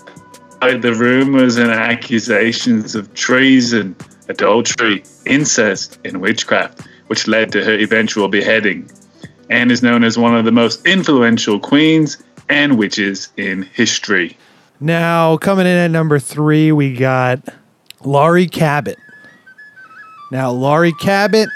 [0.60, 3.94] The rumors and accusations of treason,
[4.28, 8.90] adultery, incest, and witchcraft, which led to her eventual beheading.
[9.48, 14.36] Anne is known as one of the most influential queens and witches in history.
[14.80, 17.40] Now, coming in at number three, we got
[18.04, 18.98] Laurie Cabot.
[20.32, 21.48] Now, Laurie Cabot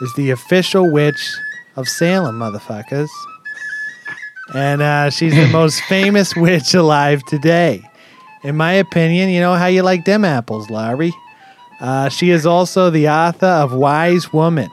[0.00, 1.34] is the official witch
[1.76, 3.08] of Salem, motherfuckers.
[4.54, 7.82] And uh, she's the most famous witch alive today.
[8.44, 11.14] In my opinion, you know how you like them apples, Laurie.
[11.80, 14.68] Uh, she is also the author of Wise Woman.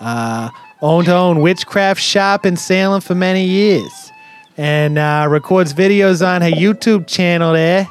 [0.00, 0.50] Uh,
[0.82, 4.12] owned her own witchcraft shop in Salem for many years.
[4.56, 7.88] And uh, records videos on her YouTube channel there.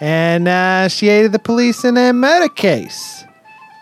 [0.00, 3.24] And uh, she aided the police in a murder case,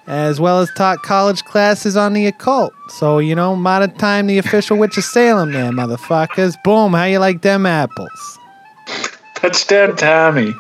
[0.06, 2.74] as well as taught college classes on the occult.
[2.88, 6.60] So, you know, modern time, the official witch of Salem there, motherfuckers.
[6.64, 8.38] Boom, how you like them apples?
[9.40, 10.54] Touchdown, Tommy.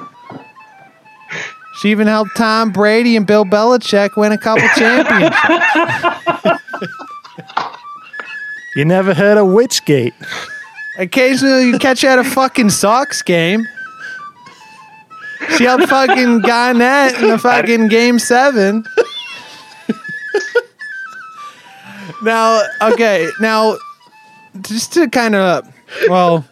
[1.80, 6.62] She even helped Tom Brady and Bill Belichick win a couple championships.
[8.76, 10.12] You never heard of Witchgate?
[10.96, 13.66] Occasionally, you catch her at a fucking Sox game.
[15.56, 18.84] She helped fucking Garnett in the fucking game seven.
[22.22, 23.76] now, okay, now,
[24.60, 25.68] just to kind of,
[26.08, 26.44] well,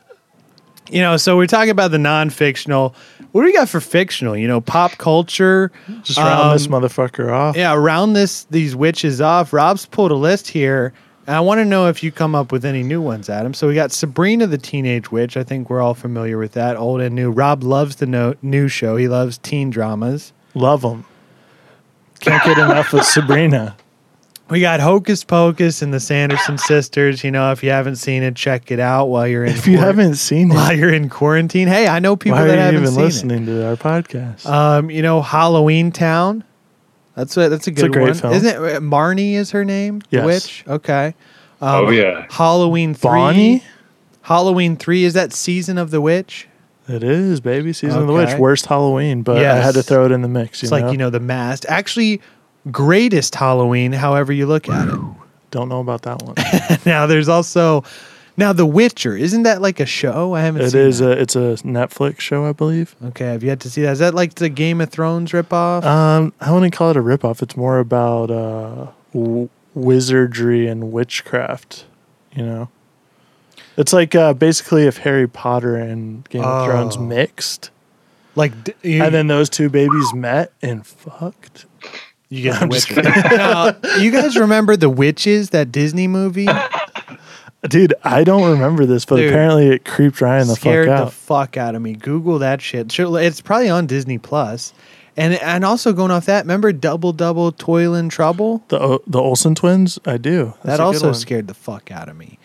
[0.91, 2.95] you know, so we're talking about the non-fictional.
[3.32, 4.36] What do we got for fictional?
[4.36, 5.70] You know, pop culture.
[6.03, 7.57] Just round this Um, motherfucker off.
[7.57, 9.53] Yeah, round this these witches off.
[9.53, 10.93] Rob's pulled a list here.
[11.26, 13.53] And I want to know if you come up with any new ones, Adam.
[13.53, 15.36] So we got Sabrina the Teenage Witch.
[15.36, 17.30] I think we're all familiar with that, old and new.
[17.30, 18.97] Rob loves the no- new show.
[18.97, 20.32] He loves teen dramas.
[20.55, 21.05] Love them.
[22.20, 23.76] Can't get enough of Sabrina.
[24.51, 27.22] We got Hocus Pocus and the Sanderson sisters.
[27.22, 29.53] You know, if you haven't seen it, check it out while you're in.
[29.53, 31.68] If you quar- haven't seen while it, you're in quarantine.
[31.68, 34.46] Hey, I know people why that are you haven't even seen listening to our podcast?
[34.46, 36.44] Um, you know, Halloween Town.
[37.14, 38.14] That's a that's a a good great one.
[38.14, 38.32] film.
[38.32, 38.57] Isn't it?
[38.76, 40.01] uh, Marnie is her name.
[40.11, 40.24] Yes.
[40.24, 40.64] witch.
[40.66, 41.14] Okay.
[41.61, 42.26] Um, Oh, yeah.
[42.30, 43.09] Halloween three.
[43.11, 43.64] Bonnie?
[44.22, 46.49] Halloween three is that season of the witch.
[46.86, 47.74] It is, baby.
[47.74, 48.38] Season of the Witch.
[48.38, 50.62] Worst Halloween, but I had to throw it in the mix.
[50.62, 50.78] You It's know?
[50.86, 51.64] like you know the mask.
[51.68, 52.22] Actually,
[52.71, 53.93] greatest Halloween.
[53.93, 55.01] However you look at it.
[55.51, 56.35] Don't know about that one.
[56.87, 57.83] now there's also
[58.37, 59.17] now The Witcher.
[59.17, 60.35] Isn't that like a show?
[60.35, 60.63] I haven't.
[60.63, 61.17] it seen is that.
[61.19, 62.95] a it's a Netflix show, I believe.
[63.03, 63.93] Okay, I've yet to see that.
[63.93, 65.85] Is that like the Game of Thrones ripoff?
[65.85, 67.41] Um, I wouldn't call it a ripoff.
[67.43, 71.87] It's more about uh, w- wizardry and witchcraft.
[72.35, 72.69] You know,
[73.79, 77.01] it's like uh, basically if Harry Potter and Game of Thrones Oh.
[77.01, 77.71] mixed,
[78.35, 81.65] like d- you, and then those two babies met and fucked.
[82.29, 83.03] You get I'm just Witcher.
[83.37, 86.49] now, you guys remember The Witches, that Disney movie?
[87.68, 89.31] Dude, I don't remember this, but Dude.
[89.31, 91.95] apparently it creeped Ryan the scared fuck the fuck out of me.
[91.95, 92.93] Google that shit.
[92.93, 94.72] Sure, it's probably on Disney Plus.
[95.16, 98.62] And and also going off that, remember Double Double Toil and Trouble?
[98.68, 100.55] the O- the Olsen twins, I do.
[100.62, 102.38] That's that also scared the fuck out of me.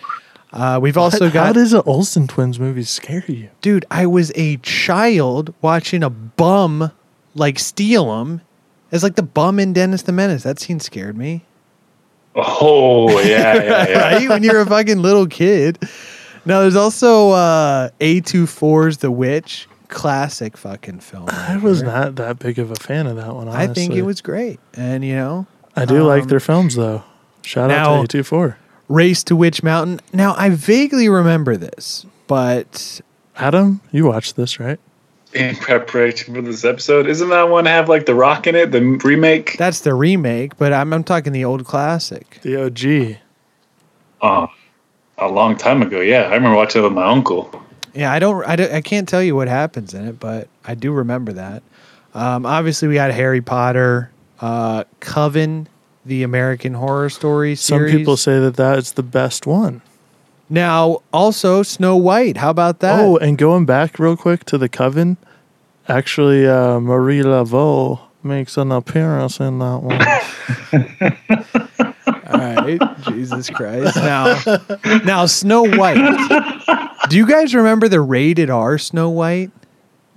[0.51, 3.49] Uh, we've also How- got How does an Olsen twins movie scare you?
[3.61, 3.85] dude.
[3.91, 6.91] I was a child watching a bum
[7.35, 8.41] like steal them.
[8.93, 10.43] It's like the bum in Dennis the Menace.
[10.43, 11.43] That scene scared me.
[12.35, 14.13] Oh, yeah, yeah, yeah.
[14.13, 14.29] right?
[14.29, 15.79] when you're a fucking little kid.
[16.45, 19.67] Now there's also uh A24's The Witch.
[19.87, 21.25] Classic fucking film.
[21.29, 23.47] I was not that big of a fan of that one.
[23.47, 24.59] I think it was great.
[24.73, 27.03] And you know, I do like um, their films though.
[27.41, 28.55] Shout now- out to A24.
[28.89, 30.01] Race to Witch Mountain.
[30.11, 33.01] Now I vaguely remember this, but
[33.35, 34.79] Adam, you watched this, right?
[35.35, 38.81] In preparation for this episode, isn't that one have like The Rock in it, the
[39.03, 39.57] remake?
[39.57, 40.57] that's the remake.
[40.57, 42.39] But I'm, I'm talking the old classic.
[42.43, 43.17] The OG.
[44.21, 44.47] Oh,
[45.17, 46.01] a long time ago.
[46.01, 47.61] Yeah, I remember watching it with my uncle.
[47.93, 50.75] Yeah, I don't, I don't, I can't tell you what happens in it, but I
[50.75, 51.63] do remember that.
[52.13, 55.67] Um, obviously, we had Harry Potter, uh, Coven,
[56.05, 57.91] the American Horror Story series.
[57.91, 59.81] Some people say that that is the best one.
[60.53, 62.37] Now also Snow White.
[62.37, 62.99] How about that?
[62.99, 65.17] Oh, and going back real quick to the Coven,
[65.87, 70.01] actually, uh, Marie Laveau makes an appearance in that one.
[72.27, 73.97] All right, Jesus Christ.
[73.97, 74.39] Now,
[75.03, 75.97] now Snow White.
[77.09, 79.51] Do you guys remember the rated R Snow White?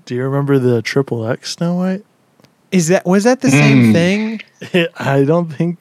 [0.06, 2.04] do you remember the Triple X Snow White?
[2.72, 4.40] Is that was that the same thing?
[4.96, 5.78] I don't think.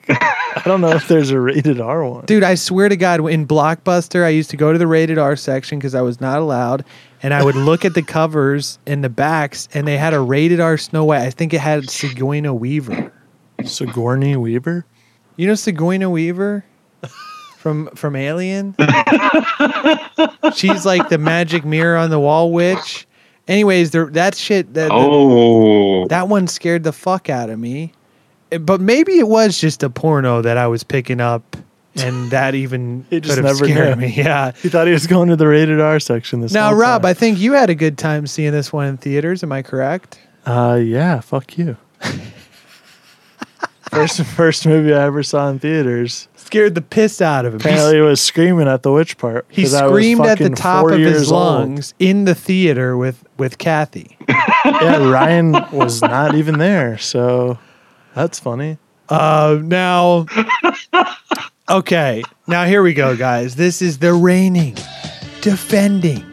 [0.56, 2.24] I don't know if there's a rated R one.
[2.24, 5.36] Dude, I swear to God, in Blockbuster, I used to go to the rated R
[5.36, 6.84] section because I was not allowed,
[7.22, 10.58] and I would look at the covers and the backs, and they had a rated
[10.60, 11.20] R Snow White.
[11.22, 13.12] I think it had Sigourney Weaver.
[13.64, 14.86] Sigourney Weaver.
[15.36, 16.64] You know Sigourney Weaver
[17.58, 18.74] from from Alien?
[20.54, 23.06] She's like the magic mirror on the wall witch.
[23.48, 27.92] Anyways, there that shit that Oh, that one scared the fuck out of me.
[28.52, 31.56] Eh, But maybe it was just a porno that I was picking up,
[31.96, 34.06] and that even He just never scared knew.
[34.06, 34.12] me.
[34.16, 34.52] Yeah.
[34.62, 37.38] He thought he was going to the rated R section this Now, Rob, I think
[37.38, 39.42] you had a good time seeing this one in theaters.
[39.42, 40.18] Am I correct?
[40.44, 41.20] Uh, yeah.
[41.20, 41.76] Fuck you.
[43.90, 46.28] first first movie I ever saw in theaters.
[46.36, 47.60] Scared the piss out of him.
[47.60, 49.46] He, Apparently, it was screaming at the witch part.
[49.48, 51.40] He screamed at the top of his years old.
[51.42, 54.16] lungs in the theater with with Kathy.
[54.64, 57.58] Yeah, Ryan was not even there, so
[58.16, 58.78] that's funny.
[59.08, 60.26] Uh, now,
[61.70, 63.54] okay, now here we go, guys.
[63.54, 64.76] This is the reigning,
[65.42, 66.24] defending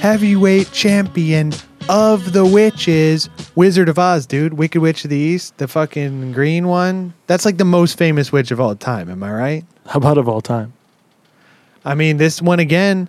[0.00, 1.52] heavyweight champion
[1.88, 4.54] of the witches, Wizard of Oz, dude.
[4.54, 7.12] Wicked Witch of the East, the fucking green one.
[7.26, 9.10] That's like the most famous witch of all time.
[9.10, 9.64] Am I right?
[9.86, 10.72] How about of all time?
[11.84, 13.08] I mean, this one again.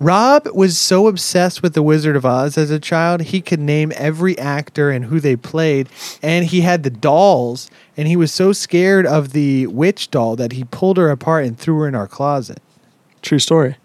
[0.00, 3.92] Rob was so obsessed with the Wizard of Oz as a child, he could name
[3.96, 5.88] every actor and who they played,
[6.22, 10.52] and he had the dolls, and he was so scared of the witch doll that
[10.52, 12.60] he pulled her apart and threw her in our closet
[13.22, 13.76] True story.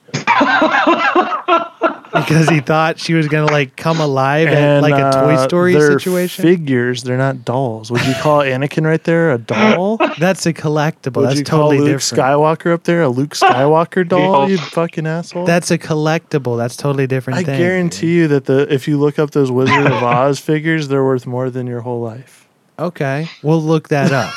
[2.13, 5.73] Because he thought she was gonna like come alive at like a Toy uh, Story
[5.73, 6.43] they're situation.
[6.43, 7.91] Figures, they're not dolls.
[7.91, 9.97] Would you call Anakin right there a doll?
[10.19, 11.17] That's a collectible.
[11.17, 12.23] Would That's you totally call Luke different.
[12.23, 14.49] Skywalker up there a Luke Skywalker doll?
[14.49, 15.45] You fucking asshole.
[15.45, 16.57] That's a collectible.
[16.57, 17.39] That's totally different.
[17.39, 17.59] I thing.
[17.59, 21.25] guarantee you that the if you look up those Wizard of Oz figures, they're worth
[21.25, 22.47] more than your whole life.
[22.79, 24.33] Okay, we'll look that up.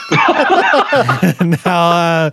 [1.64, 2.30] now, uh,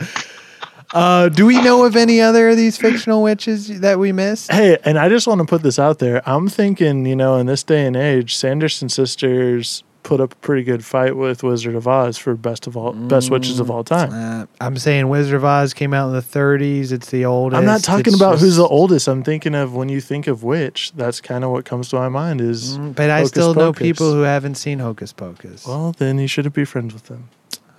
[0.94, 4.52] uh, do we know of any other of these fictional witches that we missed?
[4.52, 6.22] Hey, and I just want to put this out there.
[6.30, 10.64] I'm thinking, you know, in this day and age, Sanderson sisters put up a pretty
[10.64, 14.12] good fight with Wizard of Oz for best of all best witches of all time.
[14.12, 16.92] Uh, I'm saying Wizard of Oz came out in the 30s.
[16.92, 17.58] It's the oldest.
[17.58, 19.08] I'm not talking It's about who's just- the oldest.
[19.08, 22.10] I'm thinking of when you think of witch, that's kind of what comes to my
[22.10, 23.82] mind is But I Hocus still know Pocus.
[23.82, 25.66] people who haven't seen Hocus Pocus.
[25.66, 27.30] Well, then you shouldn't be friends with them.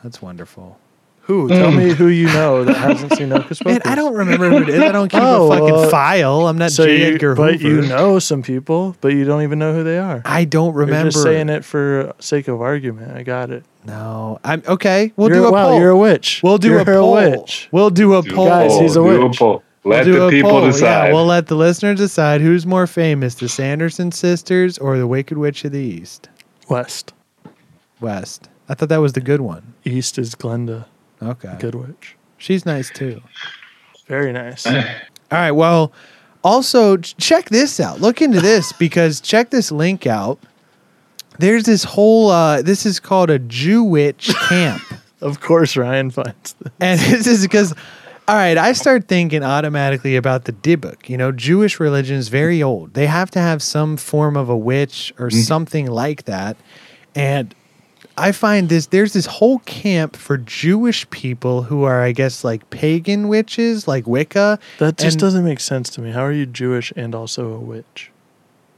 [0.03, 0.78] That's wonderful.
[1.27, 1.49] Who?
[1.49, 3.65] Tell me who you know that hasn't seen Hocus Pocus.
[3.65, 4.81] Man, I don't remember who it is.
[4.81, 6.47] I don't keep Oh, a fucking uh, file.
[6.49, 6.99] I'm not So J.
[6.99, 10.21] you, Edgar but you know some people, but you don't even know who they are.
[10.27, 11.11] I don't You're remember.
[11.11, 13.17] just saying it for sake of argument.
[13.17, 13.65] I got it.
[13.87, 15.13] No, I'm okay.
[15.17, 15.81] We'll you're, do a wow, poll.
[15.81, 16.41] you're a witch.
[16.43, 17.13] We'll do You're a poll.
[17.15, 17.69] witch.
[17.73, 18.47] We'll do a Do poll.
[18.49, 19.39] Guys, he's a do witch.
[19.39, 19.63] poll.
[19.87, 20.67] Let We'll do the a people poll.
[20.67, 21.07] decide.
[21.09, 25.37] Yeah, we'll let the listeners decide who's more famous, the Sanderson sisters or the Wicked
[25.39, 26.29] Witch of the East.
[26.71, 27.13] West.
[28.01, 28.49] West.
[28.69, 29.75] I thought that was the good one.
[29.85, 30.87] East is Glenda,
[31.25, 31.55] Okay.
[31.59, 32.17] good witch.
[32.39, 33.23] She's nice too.
[34.07, 34.67] Very nice.
[34.67, 34.75] All
[35.31, 35.53] right.
[35.53, 35.93] Well,
[36.43, 38.01] also check this out.
[38.01, 40.39] Look into this because check this link out.
[41.39, 42.31] There's this whole.
[42.31, 44.83] Uh, this is called a Jew witch camp,
[45.21, 46.73] of course, Ryan finds this.
[46.81, 47.75] and this is because.
[48.27, 51.11] All right, I start thinking automatically about the Dybbuk.
[51.11, 52.95] You know, Jewish religion is very old.
[52.95, 56.57] They have to have some form of a witch or something like that.
[57.15, 57.55] And
[58.16, 62.69] I find this there's this whole camp for Jewish people who are, I guess, like
[62.70, 64.59] pagan witches, like Wicca.
[64.78, 66.12] That just And- doesn't make sense to me.
[66.12, 68.11] How are you Jewish and also a witch?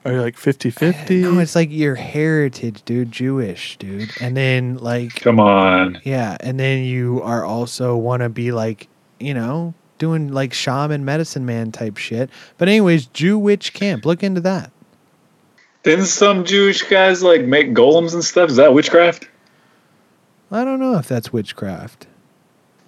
[0.07, 1.25] Are you like 50 50?
[1.25, 3.11] Uh, no, it's like your heritage, dude.
[3.11, 4.11] Jewish, dude.
[4.21, 6.01] And then like Come on.
[6.05, 8.87] yeah, and then you are also want to be like,
[9.19, 12.31] you know, doing like shaman medicine man type shit.
[12.57, 14.07] But anyways, Jew witch camp.
[14.07, 14.71] Look into that.
[15.87, 18.51] Didn't some Jewish guys like make golems and stuff?
[18.51, 19.29] Is that witchcraft?
[20.51, 22.09] I don't know if that's witchcraft.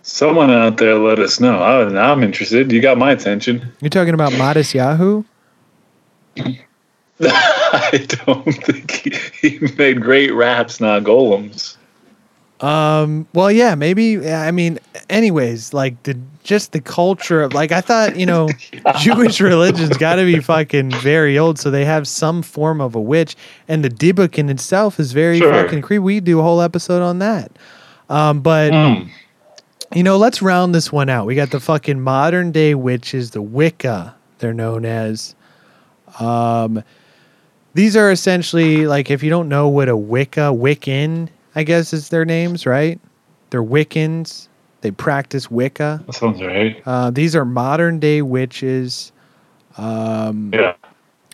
[0.03, 1.61] Someone out there let us know.
[1.61, 2.73] I, I'm interested.
[2.73, 3.73] You got my attention.
[3.81, 5.25] You're talking about Matisyahu?
[7.21, 11.77] I don't think he, he made great raps, not golems.
[12.61, 14.29] Um, well, yeah, maybe.
[14.31, 14.79] I mean,
[15.09, 18.49] anyways, like the just the culture of like I thought, you know,
[18.99, 23.01] Jewish religion's got to be fucking very old, so they have some form of a
[23.01, 23.37] witch,
[23.69, 25.53] and the Dybbuk in itself is very Sure.
[25.53, 25.99] fucking creepy.
[26.01, 27.53] We do a whole episode on that.
[28.11, 29.09] Um, but Mm.
[29.95, 31.27] you know, let's round this one out.
[31.27, 35.35] We got the fucking modern day witches, the Wicca, they're known as.
[36.19, 36.83] Um,
[37.75, 41.29] these are essentially like if you don't know what a Wicca, Wiccan,
[41.59, 43.01] I guess is their names, right?
[43.51, 44.47] They're Wiccans.
[44.83, 46.05] They practice Wicca.
[46.07, 46.81] That sounds right.
[46.87, 49.11] Uh, these are modern day witches.
[49.77, 50.75] Um, Yeah.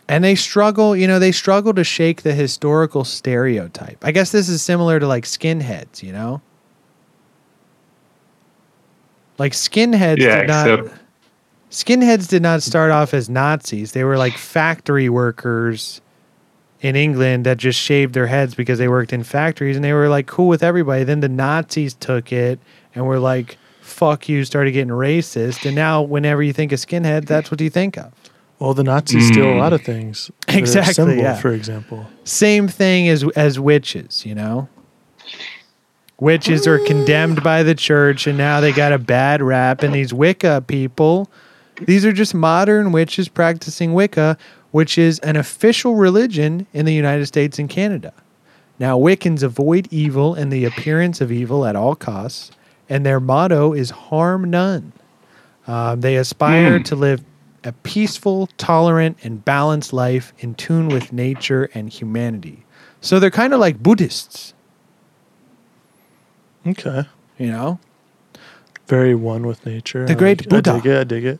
[0.09, 4.03] and they struggle, you know, they struggle to shake the historical stereotype.
[4.03, 6.41] I guess this is similar to like skinheads, you know?
[9.37, 10.99] Like skinheads Yeah, did not except-
[11.69, 13.91] skinheads did not start off as Nazis.
[13.91, 16.01] They were like factory workers
[16.85, 20.07] in England that just shaved their heads because they worked in factories and they were
[20.07, 21.03] like cool with everybody.
[21.03, 22.59] Then the Nazis took it
[22.93, 25.65] and were like, fuck you, started getting racist.
[25.65, 28.13] And now, whenever you think of skinhead, that's what you think of.
[28.59, 29.59] Well, the Nazis steal a hmm.
[29.59, 30.29] lot of things.
[30.47, 31.35] Their Exactly, symbol, yeah.
[31.35, 32.05] For example.
[32.23, 34.69] Same thing as as witches, you know.
[36.19, 39.83] Witches are condemned by the church, and now they got a bad rap.
[39.83, 41.29] And these Wicca people,
[41.81, 44.37] these are just modern witches practicing Wicca,
[44.75, 48.11] which is an official religion in the United States and Canada.
[48.77, 52.51] Now, Wiccans avoid evil and the appearance of evil at all costs,
[52.89, 54.91] and their motto is harm none.
[55.65, 57.23] Um, they aspire to live
[57.63, 62.65] a peaceful, tolerant, and balanced life in tune with nature and humanity.
[62.99, 64.53] So they're kind of like Buddhists,
[66.67, 67.05] Okay.
[67.37, 67.79] you know?
[68.87, 70.05] Very one with nature.
[70.05, 70.71] The great Buddha.
[70.73, 70.97] I dig it.
[70.99, 71.39] I dig it.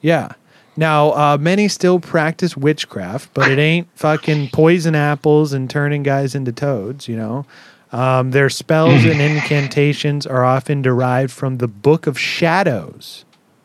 [0.00, 0.32] Yeah.
[0.78, 6.36] Now, uh, many still practice witchcraft, but it ain't fucking poison apples and turning guys
[6.36, 7.46] into toads, you know?
[7.90, 13.24] Um, their spells and incantations are often derived from the Book of Shadows,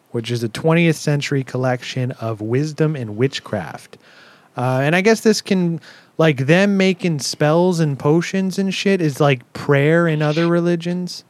[0.10, 4.00] which is a 20th century collection of wisdom and witchcraft.
[4.58, 5.82] Uh, and I guess this can,
[6.18, 11.24] like, them making spells and potions and shit is like prayer in other religions.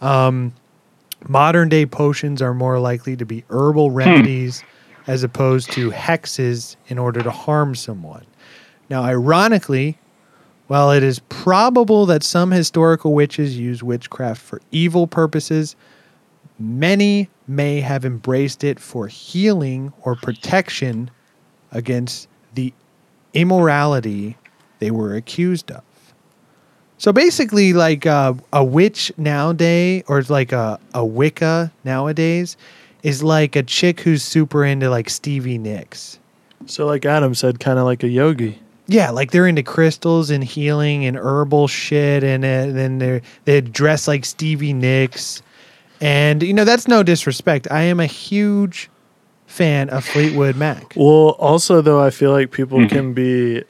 [0.00, 0.54] Um,
[1.26, 4.62] modern day potions are more likely to be herbal remedies
[5.06, 8.24] as opposed to hexes in order to harm someone.
[8.88, 9.98] Now, ironically,
[10.66, 15.76] while it is probable that some historical witches use witchcraft for evil purposes,
[16.58, 21.10] many may have embraced it for healing or protection
[21.70, 22.72] against the
[23.34, 24.38] immorality
[24.78, 25.82] they were accused of.
[26.96, 32.56] So basically, like uh, a witch nowadays, or like a, a Wicca nowadays,
[33.04, 36.18] is like a chick who's super into like Stevie Nicks.
[36.66, 38.58] So, like Adam said, kind of like a yogi.
[38.86, 43.60] Yeah, like they're into crystals and healing and herbal shit, and uh, then they they
[43.60, 45.42] dress like Stevie Nicks,
[46.00, 47.68] and you know that's no disrespect.
[47.70, 48.90] I am a huge
[49.46, 50.94] fan of Fleetwood Mac.
[50.96, 53.62] Well, also though, I feel like people can be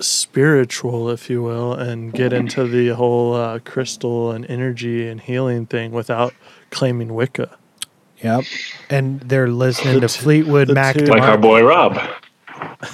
[0.00, 5.66] spiritual, if you will, and get into the whole uh, crystal and energy and healing
[5.66, 6.32] thing without
[6.70, 7.58] claiming Wicca.
[8.22, 8.44] Yep,
[8.90, 10.96] and they're listening The to Fleetwood Mac.
[10.96, 11.98] two- Like our boy Rob.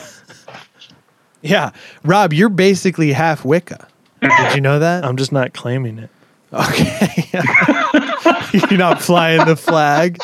[1.43, 1.73] Yeah,
[2.05, 3.87] Rob, you're basically half Wicca.
[4.23, 5.05] Did you know that?
[5.05, 6.09] I'm just not claiming it.
[6.55, 7.29] Okay.
[8.71, 10.19] You're not flying the flag.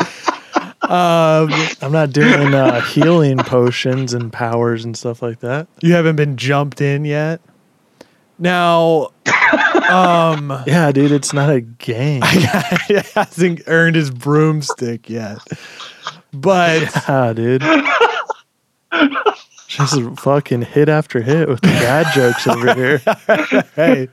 [0.80, 1.50] Um,
[1.82, 5.66] I'm not doing uh, healing potions and powers and stuff like that.
[5.82, 7.42] you haven't been jumped in yet.
[8.38, 9.10] Now,
[9.90, 12.22] um, Yeah, dude, it's not a game.
[12.88, 15.38] he hasn't earned his broomstick yet.
[16.32, 17.62] But Ah, dude.
[19.68, 22.98] Just fucking hit after hit with the dad jokes over here.
[23.76, 24.08] hey,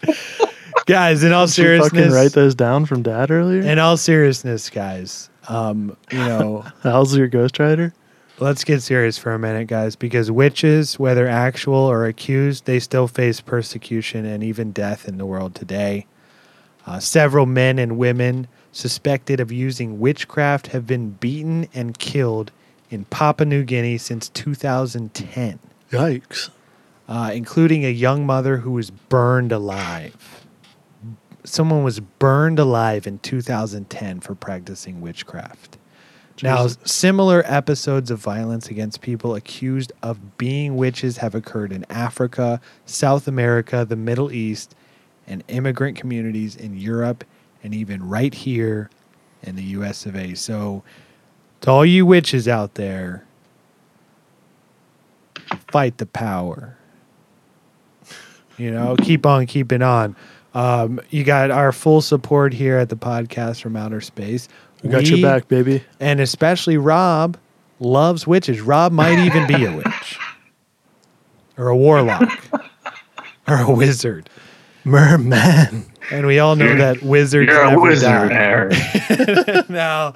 [0.86, 3.62] guys, in all Did you fucking seriousness, write those down from dad earlier?
[3.62, 7.92] in all seriousness, guys, um, you know, How's your Ghost Rider?
[8.40, 13.08] Let's get serious for a minute, guys, because witches, whether actual or accused, they still
[13.08, 16.06] face persecution and even death in the world today.
[16.86, 22.52] Uh, several men and women suspected of using witchcraft have been beaten and killed
[22.90, 25.60] in Papua New Guinea since 2010,
[25.92, 26.50] Yikes.
[27.10, 30.46] uh, including a young mother who was burned alive.
[31.44, 35.77] Someone was burned alive in 2010 for practicing witchcraft.
[36.44, 42.62] Now, similar episodes of violence against people accused of being witches have occurred in Africa,
[42.86, 44.76] South America, the Middle East,
[45.26, 47.24] and immigrant communities in Europe,
[47.64, 48.90] and even right here
[49.44, 50.36] in the US of A.
[50.36, 50.84] So,
[51.62, 53.26] to all you witches out there,
[55.72, 56.78] fight the power.
[58.58, 60.16] You know, keep on keeping on.
[60.54, 64.48] Um, you got our full support here at the podcast from outer space.
[64.84, 65.84] We got your back, baby.
[66.00, 67.38] And especially Rob
[67.80, 68.62] loves witches.
[68.62, 70.20] Rob might even be a witch
[71.58, 72.40] or a warlock
[73.48, 74.30] or a wizard.
[74.84, 75.86] Merman.
[76.12, 78.32] And we all know that wizards You're a wizard,
[79.70, 80.14] now,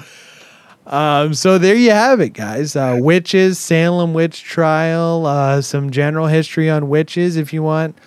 [0.85, 2.75] um, so there you have it, guys.
[2.75, 7.35] Uh, witches, Salem witch trial, uh, some general history on witches.
[7.35, 7.97] If you want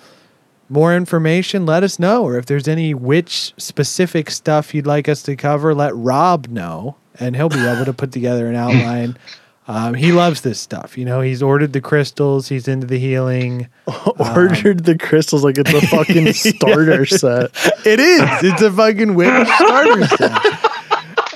[0.68, 2.24] more information, let us know.
[2.24, 6.96] Or if there's any witch specific stuff you'd like us to cover, let Rob know,
[7.18, 9.16] and he'll be able to put together an outline.
[9.66, 10.98] Um, he loves this stuff.
[10.98, 12.48] You know, he's ordered the crystals.
[12.48, 13.68] He's into the healing.
[14.18, 17.50] Ordered the crystals like it's a fucking starter set.
[17.86, 18.22] It is.
[18.42, 20.32] It's a fucking witch starter set.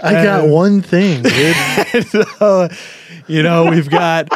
[0.05, 2.07] I got one thing, dude.
[2.07, 2.69] so,
[3.29, 4.29] you know, we've got.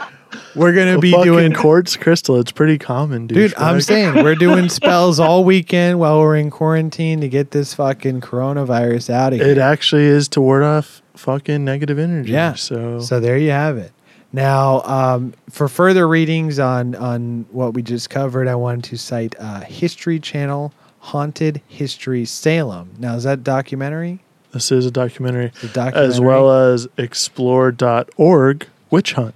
[0.55, 2.39] We're gonna be fucking doing quartz crystal.
[2.39, 3.37] It's pretty common, dude.
[3.37, 7.75] Dude, I'm saying we're doing spells all weekend while we're in quarantine to get this
[7.75, 9.49] fucking coronavirus out of here.
[9.49, 12.33] it actually is to ward off fucking negative energy.
[12.33, 12.55] Yeah.
[12.55, 13.93] So, So there you have it.
[14.33, 19.35] Now, um, for further readings on on what we just covered, I wanted to cite
[19.39, 22.91] uh, History Channel Haunted History Salem.
[22.99, 24.21] Now, is that documentary?
[24.53, 29.35] this is a documentary, The documentary, as well as explore.org witch hunt.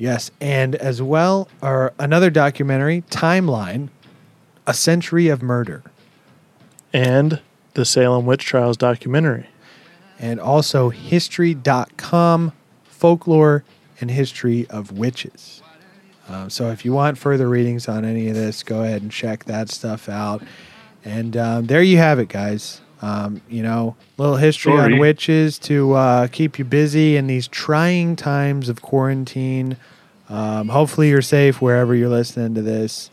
[0.00, 3.88] Yes, and as well, or another documentary, Timeline,
[4.66, 5.82] A Century of Murder.
[6.92, 7.40] and
[7.74, 9.46] the Salem Witch Trials documentary.
[10.18, 12.52] and also history.com
[12.84, 13.62] folklore
[14.00, 15.62] and history of witches
[16.28, 19.44] um, so if you want further readings on any of this go ahead and check
[19.44, 20.42] that stuff out
[21.04, 24.94] and um, there you have it guys um, you know little history Sorry.
[24.94, 29.76] on witches to uh, keep you busy in these trying times of quarantine
[30.28, 33.10] um, hopefully you're safe wherever you're listening to this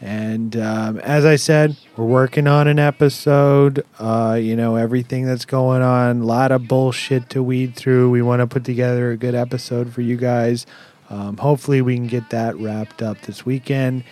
[0.00, 3.84] and um, as I said, we're working on an episode.
[3.98, 8.08] Uh, you know, everything that's going on, a lot of bullshit to weed through.
[8.10, 10.64] We want to put together a good episode for you guys.
[11.10, 14.04] Um, hopefully, we can get that wrapped up this weekend.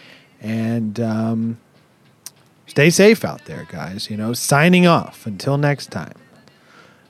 [0.43, 1.59] And um,
[2.79, 4.09] stay safe out there, guys.
[4.09, 5.27] You know, signing off.
[5.27, 6.15] Until next time.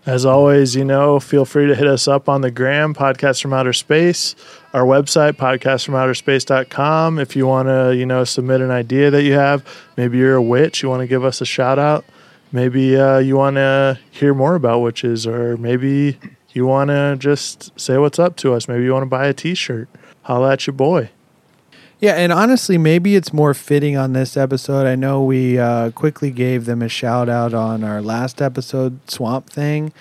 [0.07, 3.53] As always, you know, feel free to hit us up on the gram, Podcast from
[3.53, 4.35] Outer Space,
[4.73, 7.19] our website, podcastfromouterspace.com.
[7.19, 9.63] If you want to, you know, submit an idea that you have,
[9.99, 12.07] maybe you're a witch, you want to give us a shout out.
[12.51, 16.19] Maybe uh, you want to hear more about witches, or maybe
[16.53, 18.69] you want to just say what's up to us.
[18.69, 19.91] Maybe you want to buy a t shirt.
[20.23, 21.11] Holla at your boy.
[22.01, 24.87] Yeah, and honestly, maybe it's more fitting on this episode.
[24.87, 29.51] I know we uh, quickly gave them a shout out on our last episode, Swamp
[29.51, 29.93] Thing,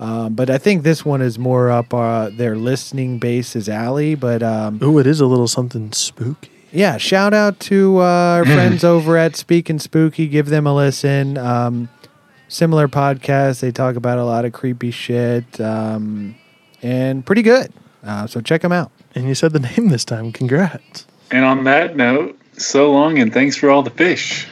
[0.00, 4.16] um, but I think this one is more up uh, their listening base's alley.
[4.16, 6.50] But um, Ooh, it is a little something spooky.
[6.72, 8.02] yeah, shout out to uh,
[8.38, 10.26] our friends over at Speak and Spooky.
[10.26, 11.38] Give them a listen.
[11.38, 11.88] Um,
[12.48, 13.60] similar podcast.
[13.60, 16.34] They talk about a lot of creepy shit um,
[16.82, 17.72] and pretty good.
[18.04, 18.90] Uh, so check them out.
[19.14, 20.32] And you said the name this time.
[20.32, 21.06] Congrats.
[21.30, 24.48] And on that note, so long and thanks for all the fish.